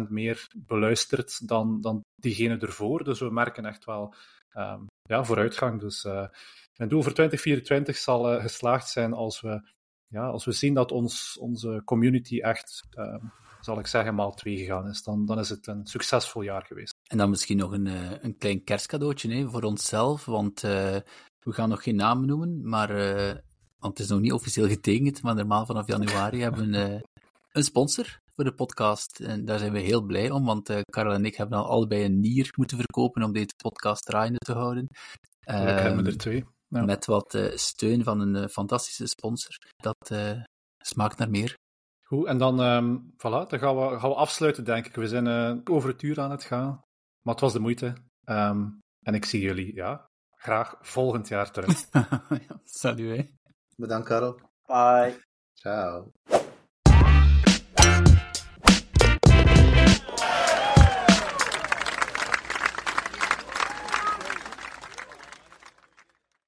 [0.05, 3.03] 50% meer beluisterd dan, dan diegene ervoor.
[3.03, 4.13] Dus we merken echt wel
[4.53, 5.79] um, ja, vooruitgang.
[5.79, 6.27] Dus uh,
[6.75, 9.61] mijn doel voor 2024 zal geslaagd zijn als we,
[10.07, 12.83] ja, als we zien dat ons, onze community echt,
[13.59, 15.03] zal ik zeggen, maal 2 gegaan is.
[15.03, 16.93] Dan, dan is het een succesvol jaar geweest.
[17.09, 21.03] En dan misschien nog een, uh, een klein kerstcadeautje hè, voor onszelf, want we
[21.39, 22.87] gaan nog geen namen noemen, maar
[23.79, 27.01] want het is nog niet officieel getekend, maar normaal vanaf januari hebben we
[27.51, 29.19] een sponsor voor de podcast.
[29.19, 32.19] En daar zijn we heel blij om, want Karel en ik hebben al allebei een
[32.19, 34.87] nier moeten verkopen om deze podcast draaiende te houden.
[35.39, 36.45] Gelukkig hebben we er twee.
[36.67, 36.83] Ja.
[36.83, 39.57] Met wat steun van een fantastische sponsor.
[39.75, 40.11] Dat
[40.77, 41.57] smaakt naar meer.
[42.09, 44.95] Goed, en dan, um, voilà, dan gaan we, gaan we afsluiten, denk ik.
[44.95, 46.83] We zijn over het uur aan het gaan.
[47.21, 47.93] Maar het was de moeite.
[48.25, 51.85] Um, en ik zie jullie ja, graag volgend jaar terug.
[52.63, 53.33] Salut.
[53.75, 54.39] Bedankt, Karel.
[54.65, 55.23] Bye.
[55.53, 56.11] Ciao.